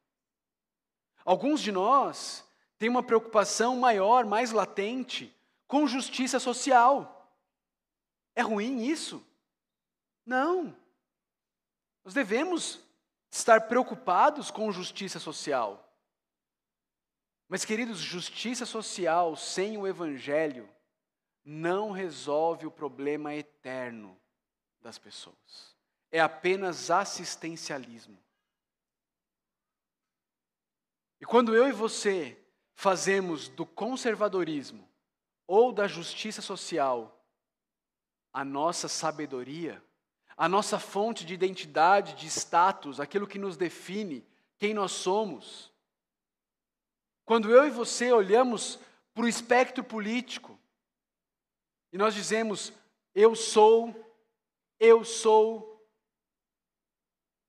Alguns 1.25 1.59
de 1.59 1.71
nós 1.71 2.47
têm 2.77 2.87
uma 2.87 3.01
preocupação 3.01 3.75
maior, 3.75 4.25
mais 4.25 4.51
latente, 4.51 5.35
com 5.67 5.87
justiça 5.87 6.39
social. 6.39 7.35
É 8.35 8.41
ruim 8.41 8.83
isso? 8.83 9.25
Não. 10.23 10.77
Nós 12.03 12.13
devemos 12.13 12.79
estar 13.31 13.67
preocupados 13.67 14.51
com 14.51 14.71
justiça 14.71 15.19
social. 15.19 15.81
Mas, 17.47 17.65
queridos, 17.65 17.97
justiça 17.97 18.65
social 18.65 19.35
sem 19.35 19.77
o 19.77 19.87
Evangelho 19.87 20.69
não 21.43 21.91
resolve 21.91 22.65
o 22.65 22.71
problema 22.71 23.33
eterno 23.33 24.19
das 24.81 24.97
pessoas. 24.97 25.75
É 26.11 26.19
apenas 26.19 26.89
assistencialismo. 26.89 28.17
E 31.25 31.27
quando 31.27 31.55
eu 31.55 31.67
e 31.67 31.71
você 31.71 32.37
fazemos 32.75 33.47
do 33.47 33.65
conservadorismo 33.65 34.87
ou 35.47 35.71
da 35.71 35.87
justiça 35.87 36.39
social 36.39 37.19
a 38.31 38.45
nossa 38.45 38.87
sabedoria, 38.87 39.83
a 40.37 40.47
nossa 40.47 40.77
fonte 40.77 41.25
de 41.25 41.33
identidade, 41.33 42.13
de 42.13 42.27
status, 42.27 42.99
aquilo 42.99 43.25
que 43.25 43.39
nos 43.39 43.57
define, 43.57 44.23
quem 44.59 44.71
nós 44.71 44.91
somos. 44.91 45.73
Quando 47.25 47.49
eu 47.49 47.65
e 47.65 47.71
você 47.71 48.11
olhamos 48.11 48.77
para 49.11 49.25
o 49.25 49.27
espectro 49.27 49.83
político 49.83 50.59
e 51.91 51.97
nós 51.97 52.13
dizemos, 52.13 52.71
eu 53.15 53.35
sou, 53.35 54.15
eu 54.79 55.03
sou, 55.03 55.89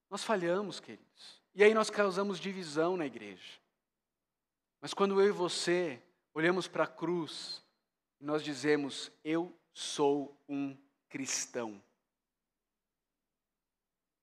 nós 0.09 0.25
falhamos, 0.25 0.81
queridos. 0.81 1.43
E 1.55 1.63
aí 1.63 1.75
nós 1.75 1.91
causamos 1.91 2.41
divisão 2.41 2.97
na 2.97 3.05
igreja. 3.05 3.66
Mas 4.87 4.95
quando 4.95 5.21
eu 5.21 5.27
e 5.27 5.33
você 5.33 6.01
olhamos 6.33 6.69
para 6.69 6.85
a 6.85 6.87
cruz, 6.87 7.61
nós 8.21 8.41
dizemos, 8.41 9.11
eu 9.25 9.53
sou 9.75 10.41
um 10.49 10.77
cristão. 11.09 11.83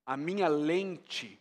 A 0.06 0.16
minha 0.16 0.48
lente 0.48 1.38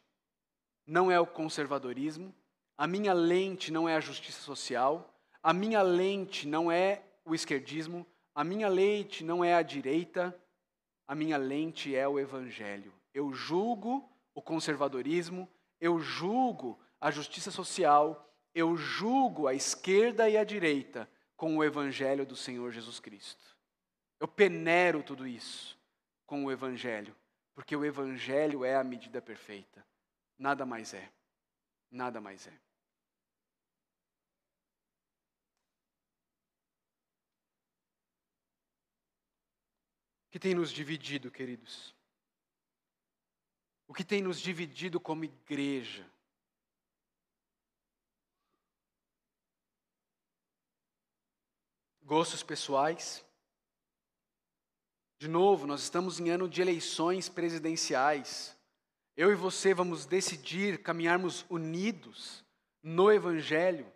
não 0.85 1.09
é 1.09 1.17
o 1.17 1.25
conservadorismo, 1.25 2.35
a 2.77 2.85
minha 2.85 3.13
lente 3.13 3.71
não 3.71 3.87
é 3.87 3.95
a 3.95 4.01
justiça 4.01 4.41
social, 4.41 5.17
a 5.41 5.53
minha 5.53 5.81
lente 5.81 6.45
não 6.45 6.69
é 6.69 7.01
o 7.23 7.33
esquerdismo, 7.33 8.05
a 8.35 8.43
minha 8.43 8.67
lente 8.67 9.23
não 9.23 9.41
é 9.41 9.53
a 9.53 9.61
direita, 9.61 10.37
a 11.07 11.15
minha 11.15 11.37
lente 11.37 11.95
é 11.95 12.05
o 12.05 12.19
evangelho. 12.19 12.93
Eu 13.13 13.31
julgo 13.31 14.03
o 14.35 14.41
conservadorismo, 14.41 15.49
eu 15.79 15.97
julgo 15.97 16.77
a 16.99 17.09
justiça 17.09 17.51
social, 17.51 18.32
eu 18.53 18.77
julgo 18.77 19.47
a 19.47 19.53
esquerda 19.53 20.29
e 20.29 20.37
a 20.37 20.43
direita 20.43 21.09
com 21.35 21.57
o 21.57 21.63
evangelho 21.63 22.25
do 22.25 22.35
Senhor 22.35 22.71
Jesus 22.71 22.99
Cristo. 22.99 23.57
Eu 24.19 24.27
peneiro 24.27 25.03
tudo 25.03 25.27
isso 25.27 25.77
com 26.25 26.45
o 26.45 26.51
evangelho. 26.51 27.15
Porque 27.53 27.75
o 27.75 27.85
Evangelho 27.85 28.65
é 28.65 28.75
a 28.75 28.83
medida 28.83 29.21
perfeita. 29.21 29.85
Nada 30.37 30.65
mais 30.65 30.93
é. 30.93 31.11
Nada 31.91 32.19
mais 32.19 32.47
é. 32.47 32.59
O 40.27 40.31
que 40.33 40.39
tem 40.39 40.55
nos 40.55 40.71
dividido, 40.71 41.29
queridos? 41.29 41.95
O 43.87 43.93
que 43.93 44.03
tem 44.03 44.23
nos 44.23 44.39
dividido 44.39 44.99
como 44.99 45.25
igreja? 45.25 46.11
Gostos 52.13 52.43
pessoais, 52.43 53.25
de 55.17 55.27
novo, 55.27 55.65
nós 55.65 55.81
estamos 55.81 56.19
em 56.19 56.29
ano 56.29 56.47
de 56.47 56.61
eleições 56.61 57.27
presidenciais. 57.27 58.55
Eu 59.17 59.31
e 59.31 59.35
você 59.35 59.73
vamos 59.73 60.05
decidir 60.05 60.83
caminharmos 60.83 61.43
unidos 61.49 62.45
no 62.83 63.11
Evangelho, 63.11 63.91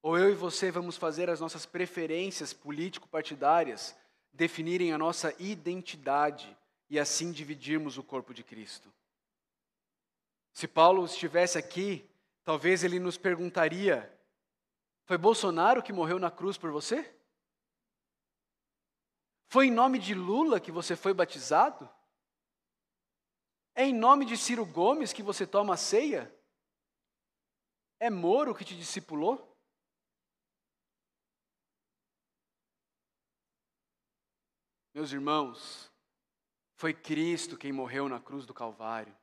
ou 0.00 0.16
eu 0.16 0.30
e 0.30 0.34
você 0.36 0.70
vamos 0.70 0.96
fazer 0.96 1.28
as 1.28 1.40
nossas 1.40 1.66
preferências 1.66 2.52
político-partidárias 2.52 3.96
definirem 4.32 4.92
a 4.92 4.98
nossa 4.98 5.34
identidade 5.36 6.56
e 6.88 7.00
assim 7.00 7.32
dividirmos 7.32 7.98
o 7.98 8.02
corpo 8.04 8.32
de 8.32 8.44
Cristo. 8.44 8.92
Se 10.52 10.68
Paulo 10.68 11.04
estivesse 11.04 11.58
aqui, 11.58 12.08
talvez 12.44 12.84
ele 12.84 13.00
nos 13.00 13.18
perguntaria: 13.18 14.08
Foi 15.04 15.18
Bolsonaro 15.18 15.82
que 15.82 15.92
morreu 15.92 16.20
na 16.20 16.30
cruz 16.30 16.56
por 16.56 16.70
você? 16.70 17.15
Foi 19.48 19.66
em 19.66 19.70
nome 19.70 19.98
de 19.98 20.14
Lula 20.14 20.60
que 20.60 20.72
você 20.72 20.96
foi 20.96 21.14
batizado? 21.14 21.88
É 23.74 23.84
em 23.84 23.94
nome 23.94 24.24
de 24.24 24.36
Ciro 24.36 24.64
Gomes 24.64 25.12
que 25.12 25.22
você 25.22 25.46
toma 25.46 25.74
a 25.74 25.76
ceia? 25.76 26.34
É 28.00 28.10
Moro 28.10 28.54
que 28.54 28.64
te 28.64 28.76
discipulou? 28.76 29.54
Meus 34.94 35.12
irmãos, 35.12 35.92
foi 36.74 36.94
Cristo 36.94 37.56
quem 37.56 37.70
morreu 37.70 38.08
na 38.08 38.18
cruz 38.18 38.46
do 38.46 38.54
Calvário. 38.54 39.14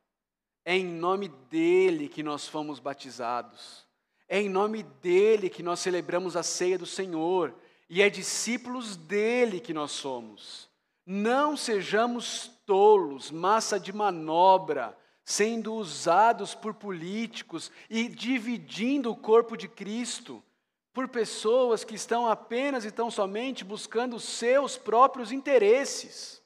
É 0.63 0.75
em 0.75 0.85
nome 0.85 1.27
dele 1.27 2.07
que 2.07 2.23
nós 2.23 2.47
fomos 2.47 2.79
batizados. 2.79 3.87
É 4.27 4.39
em 4.39 4.49
nome 4.49 4.83
dele 4.83 5.49
que 5.49 5.63
nós 5.63 5.79
celebramos 5.79 6.35
a 6.35 6.43
ceia 6.43 6.77
do 6.77 6.85
Senhor 6.85 7.59
e 7.89 8.01
é 8.01 8.09
discípulos 8.09 8.95
dele 8.95 9.59
que 9.59 9.73
nós 9.73 9.91
somos. 9.91 10.69
Não 11.05 11.57
sejamos 11.57 12.49
tolos, 12.65 13.29
massa 13.29 13.79
de 13.79 13.91
manobra, 13.91 14.97
sendo 15.25 15.73
usados 15.73 16.55
por 16.55 16.73
políticos 16.73 17.71
e 17.89 18.07
dividindo 18.07 19.11
o 19.11 19.15
corpo 19.15 19.57
de 19.57 19.67
Cristo 19.67 20.43
por 20.93 21.07
pessoas 21.07 21.83
que 21.83 21.95
estão 21.95 22.27
apenas 22.27 22.85
e 22.85 22.91
tão 22.91 23.09
somente 23.09 23.63
buscando 23.63 24.19
seus 24.19 24.77
próprios 24.77 25.31
interesses. 25.31 26.43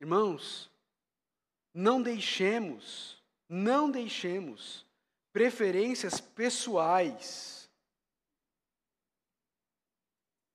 Irmãos, 0.00 0.70
não 1.76 2.00
deixemos, 2.00 3.22
não 3.46 3.90
deixemos 3.90 4.86
preferências 5.30 6.18
pessoais 6.18 7.70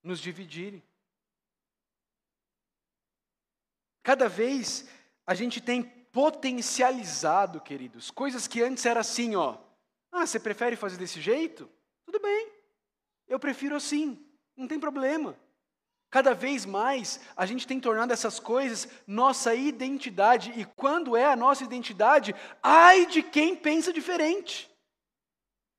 nos 0.02 0.20
dividirem. 0.20 0.82
Cada 4.02 4.28
vez 4.28 4.90
a 5.28 5.36
gente 5.36 5.62
tem 5.62 5.84
potencializado, 5.84 7.62
queridos, 7.62 8.10
coisas 8.10 8.48
que 8.48 8.64
antes 8.64 8.84
era 8.88 9.02
assim, 9.02 9.36
ó. 9.36 9.60
Ah, 10.12 10.26
você 10.26 10.40
prefere 10.40 10.76
fazer 10.76 10.98
desse 10.98 11.22
jeito? 11.22 11.70
Tudo 12.04 12.20
bem. 12.20 12.52
Eu 13.28 13.40
prefiro 13.40 13.76
assim. 13.76 14.20
Não 14.58 14.68
tem 14.68 14.80
problema. 14.80 15.40
Cada 16.12 16.36
vez 16.36 16.66
mais 16.66 17.22
a 17.38 17.46
gente 17.46 17.66
tem 17.66 17.80
tornado 17.80 18.12
essas 18.12 18.38
coisas 18.38 18.86
nossa 19.08 19.56
identidade, 19.56 20.52
e 20.60 20.66
quando 20.66 21.16
é 21.16 21.26
a 21.26 21.38
nossa 21.38 21.64
identidade, 21.64 22.36
ai 22.62 23.06
de 23.06 23.24
quem 23.24 23.56
pensa 23.56 23.94
diferente. 23.94 24.70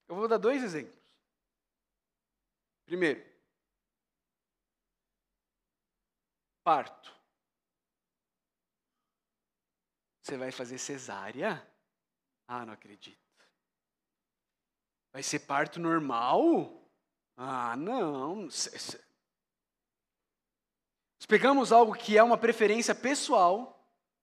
Eu 0.08 0.16
vou 0.16 0.26
dar 0.26 0.38
dois 0.38 0.62
exemplos. 0.62 0.98
Primeiro, 2.86 3.22
parto. 6.64 7.12
Você 10.22 10.38
vai 10.38 10.50
fazer 10.50 10.78
cesárea? 10.78 11.62
Ah, 12.48 12.64
não 12.64 12.72
acredito. 12.72 13.20
Vai 15.12 15.22
ser 15.22 15.40
parto 15.40 15.78
normal? 15.78 16.88
Ah, 17.36 17.76
não. 17.76 18.48
Nós 21.22 21.26
pegamos 21.28 21.70
algo 21.70 21.94
que 21.94 22.18
é 22.18 22.22
uma 22.22 22.36
preferência 22.36 22.96
pessoal, 22.96 23.80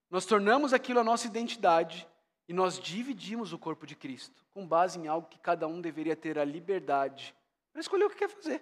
nós 0.10 0.26
tornamos 0.26 0.74
aquilo 0.74 1.00
a 1.00 1.04
nossa 1.04 1.28
identidade 1.28 2.06
e 2.46 2.52
nós 2.52 2.78
dividimos 2.78 3.54
o 3.54 3.58
corpo 3.58 3.88
de 3.88 3.96
Cristo 3.96 4.46
com 4.52 4.68
base 4.68 5.00
em 5.00 5.08
algo 5.08 5.30
que 5.30 5.40
cada 5.40 5.66
um 5.66 5.80
deveria 5.80 6.14
ter 6.14 6.38
a 6.38 6.44
liberdade 6.44 7.34
para 7.72 7.80
escolher 7.80 8.04
o 8.04 8.10
que 8.10 8.18
quer 8.18 8.28
fazer. 8.28 8.62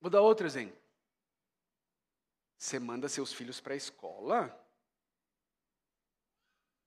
Vou 0.00 0.10
dar 0.10 0.22
outro 0.22 0.46
exemplo. 0.46 0.80
Você 2.56 2.78
manda 2.78 3.06
seus 3.06 3.34
filhos 3.34 3.60
para 3.60 3.74
a 3.74 3.76
escola? 3.76 4.66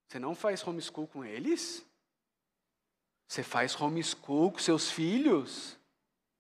Você 0.08 0.18
não 0.18 0.34
faz 0.34 0.66
homeschool 0.66 1.08
com 1.08 1.24
eles? 1.24 1.86
Você 3.28 3.44
faz 3.44 3.80
homeschool 3.80 4.52
com 4.52 4.58
seus 4.58 4.90
filhos? 4.90 5.78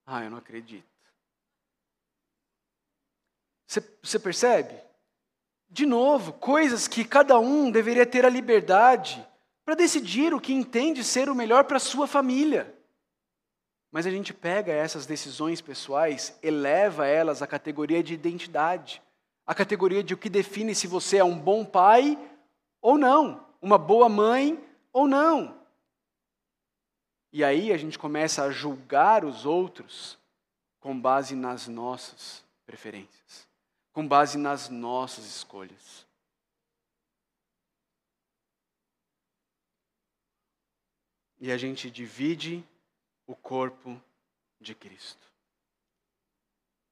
Ah, 0.05 0.23
eu 0.23 0.29
não 0.29 0.37
acredito. 0.37 0.87
Você, 4.01 4.19
percebe? 4.19 4.75
De 5.69 5.85
novo, 5.85 6.33
coisas 6.33 6.87
que 6.87 7.03
cada 7.03 7.39
um 7.39 7.71
deveria 7.71 8.05
ter 8.05 8.25
a 8.25 8.29
liberdade 8.29 9.25
para 9.65 9.73
decidir 9.73 10.33
o 10.33 10.39
que 10.39 10.53
entende 10.53 11.03
ser 11.03 11.29
o 11.29 11.35
melhor 11.35 11.63
para 11.63 11.79
sua 11.79 12.05
família. 12.05 12.77
Mas 13.91 14.05
a 14.05 14.11
gente 14.11 14.33
pega 14.33 14.71
essas 14.71 15.05
decisões 15.05 15.61
pessoais, 15.61 16.37
eleva 16.43 17.07
elas 17.07 17.41
à 17.41 17.47
categoria 17.47 18.03
de 18.03 18.13
identidade 18.13 19.01
a 19.45 19.53
categoria 19.53 20.01
de 20.01 20.13
o 20.13 20.17
que 20.17 20.29
define 20.29 20.73
se 20.73 20.87
você 20.87 21.17
é 21.17 21.23
um 21.23 21.37
bom 21.37 21.65
pai 21.65 22.17
ou 22.81 22.97
não, 22.97 23.45
uma 23.61 23.77
boa 23.77 24.07
mãe 24.07 24.61
ou 24.91 25.07
não. 25.07 25.61
E 27.35 27.43
aí 27.43 27.73
a 27.73 27.77
gente 27.77 27.97
começa 27.97 28.43
a 28.43 28.51
julgar 28.51 29.25
os 29.25 29.43
outros 29.43 30.19
com 30.79 30.97
base 30.97 31.35
nas 31.35 31.67
nossas 31.67 32.45
preferências, 32.63 33.49
com 33.91 34.07
base 34.07 34.37
nas 34.37 34.69
nossas 34.69 35.25
escolhas. 35.25 36.05
E 41.41 41.51
a 41.51 41.57
gente 41.57 41.89
divide 41.89 42.63
o 43.25 43.35
corpo 43.35 43.99
de 44.61 44.75
Cristo. 44.75 45.27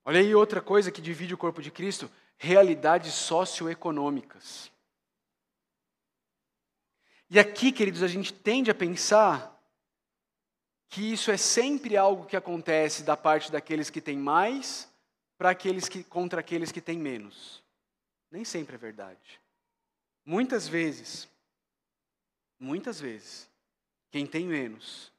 Olha 0.03 0.19
aí 0.19 0.33
outra 0.33 0.59
coisa 0.59 0.91
que 0.91 1.03
divide 1.03 1.35
o 1.35 1.37
corpo 1.37 1.61
de 1.61 1.69
Cristo: 1.69 2.09
realidades 2.35 3.13
socioeconômicas. 3.13 4.71
E 7.29 7.39
aqui, 7.39 7.71
queridos, 7.71 8.01
a 8.01 8.07
gente 8.07 8.33
tende 8.33 8.71
a 8.71 8.75
pensar 8.75 9.60
que 10.91 11.11
isso 11.11 11.31
é 11.31 11.37
sempre 11.37 11.97
algo 11.97 12.27
que 12.27 12.37
acontece 12.37 13.01
da 13.01 13.17
parte 13.17 13.51
daqueles 13.51 13.89
que 13.89 13.99
têm 13.99 14.17
mais 14.17 14.87
para 15.37 15.49
aqueles 15.49 15.89
que 15.89 16.03
contra 16.03 16.41
aqueles 16.41 16.71
que 16.71 16.79
têm 16.79 16.99
menos. 16.99 17.63
Nem 18.29 18.45
sempre 18.45 18.75
é 18.75 18.77
verdade. 18.77 19.41
Muitas 20.23 20.67
vezes, 20.67 21.27
muitas 22.59 22.99
vezes, 22.99 23.49
quem 24.11 24.27
tem 24.27 24.45
menos 24.45 25.11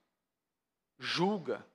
julga 0.97 1.67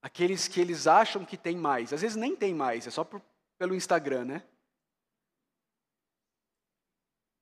aqueles 0.00 0.48
que 0.48 0.58
eles 0.58 0.86
acham 0.86 1.26
que 1.26 1.36
têm 1.36 1.56
mais. 1.56 1.92
Às 1.92 2.00
vezes 2.00 2.16
nem 2.16 2.34
tem 2.34 2.54
mais, 2.54 2.86
é 2.86 2.90
só 2.90 3.04
por, 3.04 3.20
pelo 3.58 3.74
Instagram, 3.74 4.24
né? 4.24 4.42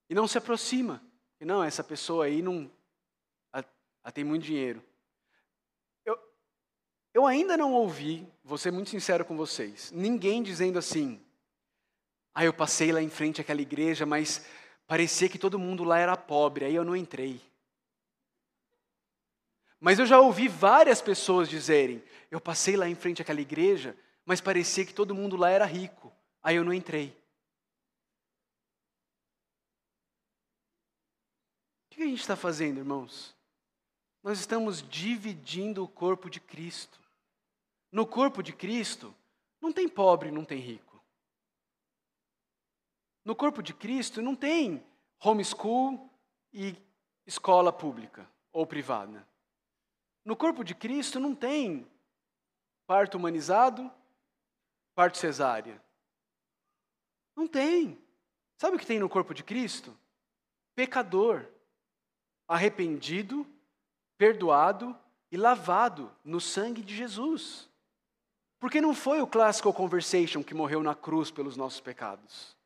e 0.08 0.14
não 0.14 0.26
se 0.26 0.38
aproxima. 0.38 1.02
E 1.40 1.44
não, 1.44 1.62
essa 1.62 1.84
pessoa 1.84 2.24
aí 2.24 2.42
não 2.42 2.70
a, 3.52 3.62
a 4.02 4.10
tem 4.10 4.24
muito 4.24 4.44
dinheiro. 4.44 4.82
Eu, 7.18 7.26
ainda 7.26 7.56
não 7.56 7.72
ouvi, 7.72 8.24
vou 8.44 8.56
ser 8.56 8.70
muito 8.70 8.90
sincero 8.90 9.24
com 9.24 9.36
vocês, 9.36 9.90
ninguém 9.90 10.40
dizendo 10.40 10.78
assim: 10.78 11.20
ah, 12.32 12.44
eu 12.44 12.54
passei 12.54 12.92
lá 12.92 13.02
em 13.02 13.10
frente 13.10 13.40
àquela 13.40 13.60
igreja, 13.60 14.06
mas 14.06 14.46
parecia 14.86 15.28
que 15.28 15.36
todo 15.36 15.58
mundo 15.58 15.82
lá 15.82 15.98
era 15.98 16.16
pobre, 16.16 16.64
aí 16.64 16.76
eu 16.76 16.84
não 16.84 16.94
entrei. 16.94 17.40
Mas 19.80 19.98
eu 19.98 20.06
já 20.06 20.20
ouvi 20.20 20.46
várias 20.46 21.02
pessoas 21.02 21.48
dizerem: 21.48 22.00
eu 22.30 22.40
passei 22.40 22.76
lá 22.76 22.88
em 22.88 22.94
frente 22.94 23.20
àquela 23.20 23.40
igreja, 23.40 23.96
mas 24.24 24.40
parecia 24.40 24.86
que 24.86 24.94
todo 24.94 25.12
mundo 25.12 25.36
lá 25.36 25.50
era 25.50 25.64
rico, 25.64 26.12
aí 26.40 26.54
eu 26.54 26.64
não 26.64 26.72
entrei. 26.72 27.12
que 31.90 32.04
a 32.04 32.06
gente 32.06 32.20
está 32.20 32.36
fazendo, 32.36 32.78
irmãos? 32.78 33.34
Nós 34.22 34.38
estamos 34.38 34.88
dividindo 34.88 35.82
o 35.82 35.88
corpo 35.88 36.30
de 36.30 36.38
Cristo. 36.38 37.07
No 37.90 38.06
corpo 38.06 38.42
de 38.42 38.52
Cristo, 38.52 39.14
não 39.60 39.72
tem 39.72 39.88
pobre, 39.88 40.30
não 40.30 40.44
tem 40.44 40.58
rico. 40.58 41.02
No 43.24 43.34
corpo 43.34 43.62
de 43.62 43.74
Cristo, 43.74 44.22
não 44.22 44.34
tem 44.34 44.84
homeschool 45.22 46.10
e 46.52 46.76
escola 47.26 47.72
pública 47.72 48.28
ou 48.52 48.66
privada. 48.66 49.26
No 50.24 50.36
corpo 50.36 50.62
de 50.62 50.74
Cristo, 50.74 51.18
não 51.18 51.34
tem 51.34 51.86
parto 52.86 53.16
humanizado, 53.16 53.90
parto 54.94 55.18
cesárea. 55.18 55.82
Não 57.36 57.46
tem. 57.46 57.98
Sabe 58.56 58.76
o 58.76 58.78
que 58.78 58.86
tem 58.86 58.98
no 58.98 59.08
corpo 59.08 59.32
de 59.32 59.44
Cristo? 59.44 59.96
Pecador 60.74 61.48
arrependido, 62.48 63.46
perdoado 64.16 64.98
e 65.30 65.36
lavado 65.36 66.10
no 66.24 66.40
sangue 66.40 66.82
de 66.82 66.96
Jesus. 66.96 67.68
Porque 68.58 68.80
não 68.80 68.94
foi 68.94 69.20
o 69.20 69.26
Classical 69.26 69.72
Conversation 69.72 70.42
que 70.42 70.54
morreu 70.54 70.82
na 70.82 70.94
cruz 70.94 71.30
pelos 71.30 71.56
nossos 71.56 71.80
pecados. 71.80 72.56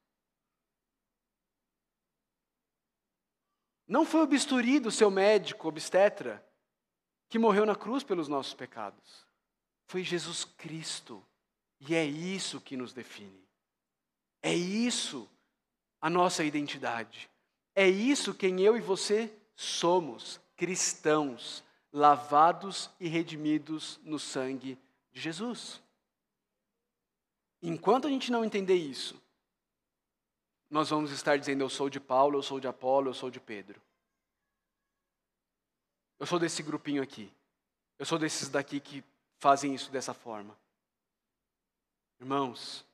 Não 3.86 4.06
foi 4.06 4.22
o 4.22 4.26
bisturi 4.26 4.80
do 4.80 4.90
seu 4.90 5.10
médico 5.10 5.68
obstetra 5.68 6.42
que 7.28 7.38
morreu 7.38 7.66
na 7.66 7.74
cruz 7.74 8.02
pelos 8.02 8.28
nossos 8.28 8.54
pecados. 8.54 9.26
Foi 9.86 10.02
Jesus 10.02 10.44
Cristo. 10.44 11.22
E 11.80 11.94
é 11.94 12.04
isso 12.04 12.60
que 12.60 12.76
nos 12.76 12.92
define. 12.92 13.42
É 14.40 14.54
isso 14.54 15.28
a 16.00 16.08
nossa 16.08 16.44
identidade. 16.44 17.28
É 17.74 17.88
isso 17.88 18.34
quem 18.34 18.60
eu 18.60 18.76
e 18.76 18.80
você 18.80 19.32
somos 19.54 20.40
cristãos 20.56 21.62
lavados 21.92 22.88
e 22.98 23.08
redimidos 23.08 24.00
no 24.02 24.18
sangue 24.18 24.70
de 24.72 24.78
Jesus. 25.12 25.82
Enquanto 27.60 28.06
a 28.06 28.10
gente 28.10 28.30
não 28.30 28.44
entender 28.44 28.76
isso, 28.76 29.20
nós 30.70 30.90
vamos 30.90 31.10
estar 31.10 31.36
dizendo: 31.36 31.62
eu 31.62 31.68
sou 31.68 31.88
de 31.88 32.00
Paulo, 32.00 32.38
eu 32.38 32.42
sou 32.42 32.58
de 32.58 32.66
Apolo, 32.66 33.10
eu 33.10 33.14
sou 33.14 33.30
de 33.30 33.40
Pedro. 33.40 33.80
Eu 36.18 36.26
sou 36.26 36.38
desse 36.38 36.62
grupinho 36.62 37.02
aqui. 37.02 37.32
Eu 37.98 38.06
sou 38.06 38.18
desses 38.18 38.48
daqui 38.48 38.80
que 38.80 39.04
fazem 39.38 39.74
isso 39.74 39.90
dessa 39.90 40.14
forma. 40.14 40.56
Irmãos, 42.20 42.84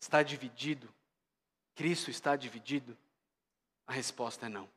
está 0.00 0.22
dividido 0.22 0.88
Cristo 1.80 2.10
está 2.10 2.36
dividido? 2.36 2.94
A 3.86 3.92
resposta 3.94 4.44
é 4.44 4.48
não. 4.50 4.68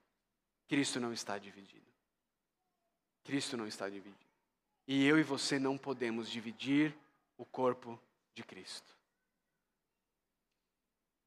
Cristo 0.69 1.01
não 1.01 1.11
está 1.11 1.37
dividido. 1.37 1.83
Cristo 3.23 3.57
não 3.57 3.67
está 3.67 3.89
dividido. 3.89 4.17
E 4.87 5.05
eu 5.05 5.17
e 5.17 5.23
você 5.23 5.57
não 5.57 5.77
podemos 5.77 6.29
dividir 6.29 6.95
o 7.37 7.45
corpo 7.45 7.99
de 8.33 8.43
Cristo. 8.43 8.95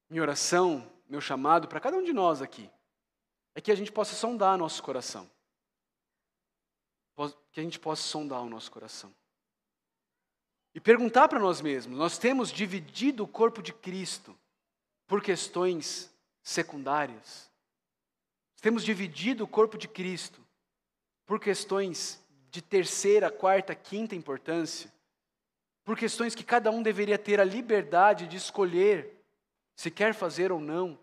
Minha 0.09 0.21
oração, 0.21 0.89
meu 1.09 1.19
chamado 1.19 1.67
para 1.67 1.79
cada 1.79 1.97
um 1.97 2.03
de 2.03 2.13
nós 2.13 2.41
aqui, 2.41 2.69
é 3.55 3.61
que 3.61 3.71
a 3.71 3.75
gente 3.75 3.91
possa 3.91 4.15
sondar 4.15 4.57
nosso 4.57 4.81
coração. 4.83 5.29
Que 7.51 7.59
a 7.59 7.63
gente 7.63 7.79
possa 7.79 8.03
sondar 8.03 8.41
o 8.41 8.49
nosso 8.49 8.71
coração. 8.71 9.13
E 10.75 10.79
perguntar 10.79 11.27
para 11.27 11.39
nós 11.39 11.59
mesmos: 11.59 11.97
nós 11.97 12.19
temos 12.19 12.51
dividido 12.51 13.23
o 13.23 13.27
corpo 13.27 13.63
de 13.63 13.73
Cristo 13.73 14.37
por 15.07 15.23
questões 15.23 16.13
secundárias. 16.43 17.49
Temos 18.61 18.83
dividido 18.83 19.43
o 19.43 19.47
corpo 19.47 19.77
de 19.77 19.87
Cristo 19.87 20.46
por 21.27 21.39
questões 21.39 22.23
de 22.49 22.61
terceira, 22.61 23.29
quarta, 23.29 23.75
quinta 23.75 24.15
importância, 24.15 24.91
por 25.83 25.97
questões 25.97 26.33
que 26.33 26.43
cada 26.43 26.71
um 26.71 26.81
deveria 26.81 27.19
ter 27.19 27.39
a 27.39 27.43
liberdade 27.43 28.27
de 28.27 28.37
escolher 28.37 29.13
se 29.75 29.91
quer 29.91 30.15
fazer 30.15 30.51
ou 30.51 30.59
não, 30.59 30.97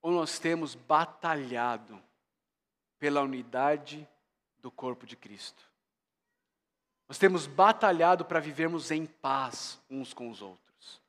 ou 0.00 0.10
nós 0.10 0.38
temos 0.38 0.74
batalhado 0.74 2.02
pela 2.98 3.22
unidade 3.22 4.08
do 4.58 4.70
corpo 4.70 5.06
de 5.06 5.14
Cristo. 5.14 5.62
Nós 7.06 7.18
temos 7.18 7.46
batalhado 7.46 8.24
para 8.24 8.40
vivermos 8.40 8.90
em 8.90 9.04
paz 9.04 9.78
uns 9.90 10.14
com 10.14 10.30
os 10.30 10.40
outros. 10.40 11.02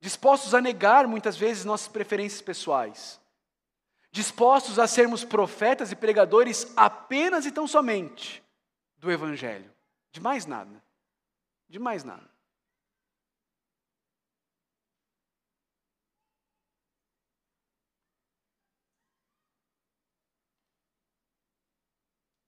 Dispostos 0.00 0.54
a 0.54 0.60
negar 0.60 1.06
muitas 1.06 1.36
vezes 1.36 1.64
nossas 1.64 1.88
preferências 1.88 2.42
pessoais. 2.42 3.20
Dispostos 4.14 4.78
a 4.78 4.86
sermos 4.86 5.24
profetas 5.24 5.90
e 5.90 5.96
pregadores 5.96 6.72
apenas 6.76 7.46
e 7.46 7.50
tão 7.50 7.66
somente 7.66 8.44
do 8.96 9.10
Evangelho. 9.10 9.68
De 10.12 10.20
mais 10.20 10.46
nada. 10.46 10.80
De 11.68 11.80
mais 11.80 12.04
nada. 12.04 12.30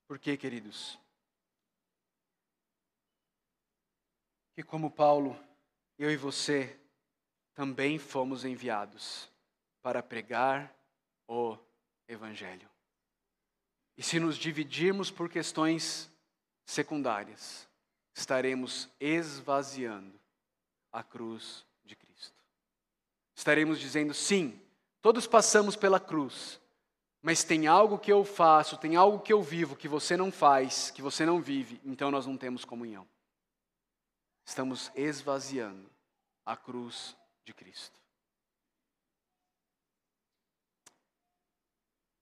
Por 0.06 0.20
quê, 0.20 0.36
queridos? 0.36 0.96
Que 4.54 4.62
como 4.62 4.88
Paulo, 4.88 5.36
eu 5.98 6.12
e 6.12 6.16
você 6.16 6.78
também 7.56 7.98
fomos 7.98 8.44
enviados 8.44 9.28
para 9.82 10.00
pregar 10.00 10.75
o 11.26 11.56
Evangelho. 12.08 12.68
E 13.96 14.02
se 14.02 14.20
nos 14.20 14.36
dividirmos 14.36 15.10
por 15.10 15.28
questões 15.28 16.10
secundárias, 16.64 17.68
estaremos 18.14 18.88
esvaziando 19.00 20.20
a 20.92 21.02
cruz 21.02 21.64
de 21.84 21.96
Cristo. 21.96 22.42
Estaremos 23.34 23.78
dizendo, 23.78 24.12
sim, 24.12 24.60
todos 25.00 25.26
passamos 25.26 25.76
pela 25.76 26.00
cruz, 26.00 26.60
mas 27.22 27.44
tem 27.44 27.66
algo 27.66 27.98
que 27.98 28.12
eu 28.12 28.24
faço, 28.24 28.76
tem 28.76 28.96
algo 28.96 29.20
que 29.20 29.32
eu 29.32 29.42
vivo 29.42 29.76
que 29.76 29.88
você 29.88 30.16
não 30.16 30.30
faz, 30.30 30.90
que 30.90 31.02
você 31.02 31.26
não 31.26 31.40
vive, 31.40 31.80
então 31.84 32.10
nós 32.10 32.26
não 32.26 32.36
temos 32.36 32.64
comunhão. 32.64 33.06
Estamos 34.44 34.92
esvaziando 34.94 35.90
a 36.44 36.56
cruz 36.56 37.16
de 37.44 37.52
Cristo. 37.52 38.00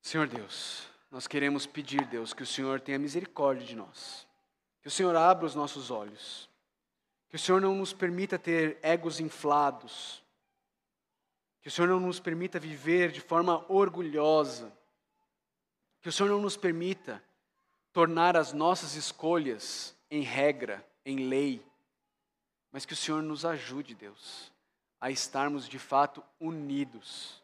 Senhor 0.05 0.29
Deus, 0.29 0.87
nós 1.11 1.27
queremos 1.27 1.65
pedir, 1.65 2.05
Deus, 2.05 2.35
que 2.35 2.43
o 2.43 2.47
Senhor 2.47 2.79
tenha 2.79 2.99
misericórdia 2.99 3.67
de 3.67 3.75
nós, 3.75 4.27
que 4.83 4.89
o 4.89 4.91
Senhor 4.91 5.17
abra 5.17 5.47
os 5.47 5.55
nossos 5.55 5.91
olhos, 5.91 6.47
que 7.31 7.37
o 7.37 7.39
Senhor 7.39 7.59
não 7.59 7.75
nos 7.75 7.95
permita 7.95 8.39
ter 8.39 8.79
egos 8.83 9.19
inflados, 9.19 10.23
que 11.63 11.69
o 11.69 11.71
Senhor 11.71 11.89
não 11.89 11.99
nos 11.99 12.21
permita 12.21 12.61
viver 12.61 13.13
de 13.13 13.23
forma 13.23 13.65
orgulhosa, 13.67 14.71
que 16.03 16.11
o 16.11 16.13
Senhor 16.13 16.29
não 16.29 16.43
nos 16.43 16.55
permita 16.59 17.25
tornar 17.91 18.37
as 18.37 18.53
nossas 18.53 18.97
escolhas 18.97 19.97
em 20.11 20.21
regra, 20.21 20.87
em 21.03 21.31
lei, 21.31 21.65
mas 22.71 22.85
que 22.85 22.93
o 22.93 22.97
Senhor 22.97 23.23
nos 23.23 23.47
ajude, 23.47 23.95
Deus, 23.95 24.53
a 25.01 25.11
estarmos 25.11 25.67
de 25.67 25.79
fato 25.79 26.23
unidos 26.39 27.43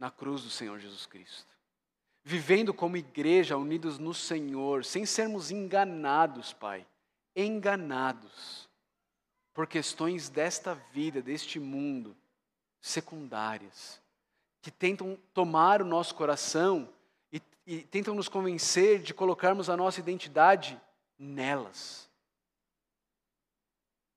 na 0.00 0.10
cruz 0.10 0.42
do 0.42 0.50
Senhor 0.50 0.80
Jesus 0.80 1.04
Cristo. 1.04 1.54
Vivendo 2.24 2.72
como 2.72 2.96
igreja, 2.96 3.56
unidos 3.56 3.98
no 3.98 4.14
Senhor, 4.14 4.84
sem 4.84 5.04
sermos 5.04 5.50
enganados, 5.50 6.52
Pai, 6.54 6.86
enganados 7.36 8.68
por 9.52 9.66
questões 9.66 10.28
desta 10.28 10.74
vida, 10.74 11.20
deste 11.20 11.60
mundo, 11.60 12.16
secundárias, 12.80 14.00
que 14.62 14.70
tentam 14.70 15.18
tomar 15.34 15.82
o 15.82 15.86
nosso 15.86 16.14
coração 16.14 16.92
e 17.66 17.82
tentam 17.82 18.14
nos 18.14 18.28
convencer 18.28 19.00
de 19.00 19.14
colocarmos 19.14 19.70
a 19.70 19.76
nossa 19.76 20.00
identidade 20.00 20.80
nelas. 21.16 22.10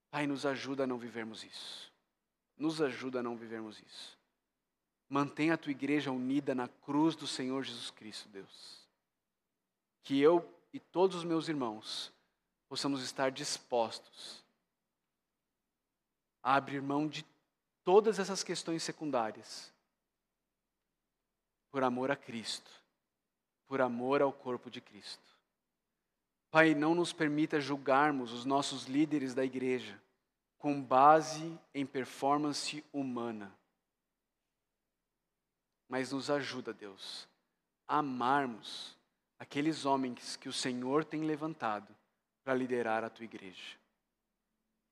Pai, 0.10 0.26
nos 0.26 0.46
ajuda 0.46 0.86
a 0.86 0.88
não 0.88 0.98
vivermos 0.98 1.44
isso. 1.44 1.94
Nos 2.58 2.82
ajuda 2.82 3.20
a 3.20 3.24
não 3.24 3.36
vivermos 3.36 3.80
isso. 3.80 4.18
Mantenha 5.14 5.54
a 5.54 5.58
tua 5.58 5.72
igreja 5.72 6.12
unida 6.12 6.56
na 6.56 6.68
cruz 6.68 7.16
do 7.16 7.28
Senhor 7.28 7.64
Jesus 7.64 7.92
Cristo, 7.92 8.28
Deus. 8.30 8.88
Que 10.02 10.20
eu 10.20 10.44
e 10.74 10.80
todos 10.80 11.18
os 11.18 11.24
meus 11.24 11.48
irmãos 11.48 12.12
possamos 12.68 13.04
estar 13.04 13.30
dispostos 13.30 14.44
a 16.42 16.56
abrir 16.56 16.82
mão 16.82 17.08
de 17.08 17.26
todas 17.84 18.18
essas 18.18 18.44
questões 18.44 18.82
secundárias 18.82 19.72
por 21.70 21.84
amor 21.84 22.10
a 22.10 22.16
Cristo 22.16 22.84
por 23.74 23.82
amor 23.82 24.22
ao 24.22 24.32
corpo 24.32 24.70
de 24.70 24.80
Cristo. 24.80 25.36
Pai, 26.52 26.76
não 26.76 26.94
nos 26.94 27.12
permita 27.12 27.60
julgarmos 27.60 28.32
os 28.32 28.46
nossos 28.46 28.86
líderes 28.86 29.34
da 29.34 29.44
igreja 29.44 30.00
com 30.60 30.80
base 30.80 31.60
em 31.74 31.84
performance 31.86 32.86
humana. 32.94 33.52
Mas 35.88 36.12
nos 36.12 36.30
ajuda, 36.30 36.74
Deus, 36.74 37.28
a 37.88 37.98
amarmos 37.98 38.98
aqueles 39.38 39.86
homens 39.86 40.36
que 40.36 40.48
o 40.48 40.54
Senhor 40.54 41.04
tem 41.04 41.24
levantado 41.24 41.94
para 42.44 42.54
liderar 42.54 43.04
a 43.04 43.10
tua 43.10 43.26
igreja. 43.26 43.78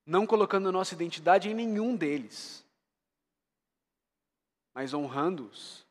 Não 0.04 0.26
colocando 0.26 0.72
nossa 0.72 0.94
identidade 0.94 1.48
em 1.48 1.54
nenhum 1.54 1.96
deles, 1.96 2.64
mas 4.74 4.92
honrando-os 4.92 5.86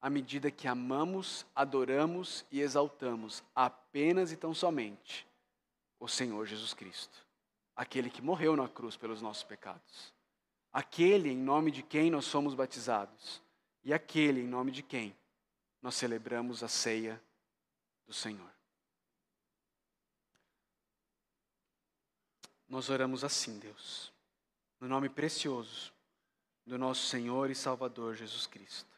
à 0.00 0.10
medida 0.10 0.50
que 0.50 0.68
amamos, 0.68 1.46
adoramos 1.54 2.44
e 2.50 2.60
exaltamos 2.60 3.42
apenas 3.54 4.30
e 4.30 4.36
tão 4.36 4.54
somente 4.54 5.26
o 5.98 6.06
Senhor 6.06 6.46
Jesus 6.46 6.74
Cristo, 6.74 7.26
aquele 7.74 8.10
que 8.10 8.22
morreu 8.22 8.54
na 8.54 8.68
cruz 8.68 8.96
pelos 8.96 9.22
nossos 9.22 9.42
pecados, 9.42 10.14
aquele 10.72 11.30
em 11.30 11.36
nome 11.36 11.70
de 11.70 11.82
quem 11.82 12.10
nós 12.10 12.26
somos 12.26 12.54
batizados 12.54 13.42
e 13.86 13.94
aquele 13.94 14.40
em 14.40 14.48
nome 14.48 14.72
de 14.72 14.82
quem 14.82 15.16
nós 15.80 15.94
celebramos 15.94 16.64
a 16.64 16.68
ceia 16.68 17.22
do 18.04 18.12
Senhor. 18.12 18.50
Nós 22.68 22.90
oramos 22.90 23.22
assim, 23.22 23.60
Deus, 23.60 24.12
no 24.80 24.88
nome 24.88 25.08
precioso 25.08 25.94
do 26.66 26.76
nosso 26.76 27.06
Senhor 27.06 27.48
e 27.48 27.54
Salvador 27.54 28.16
Jesus 28.16 28.44
Cristo. 28.48 28.90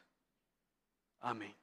Amém. 1.21 1.55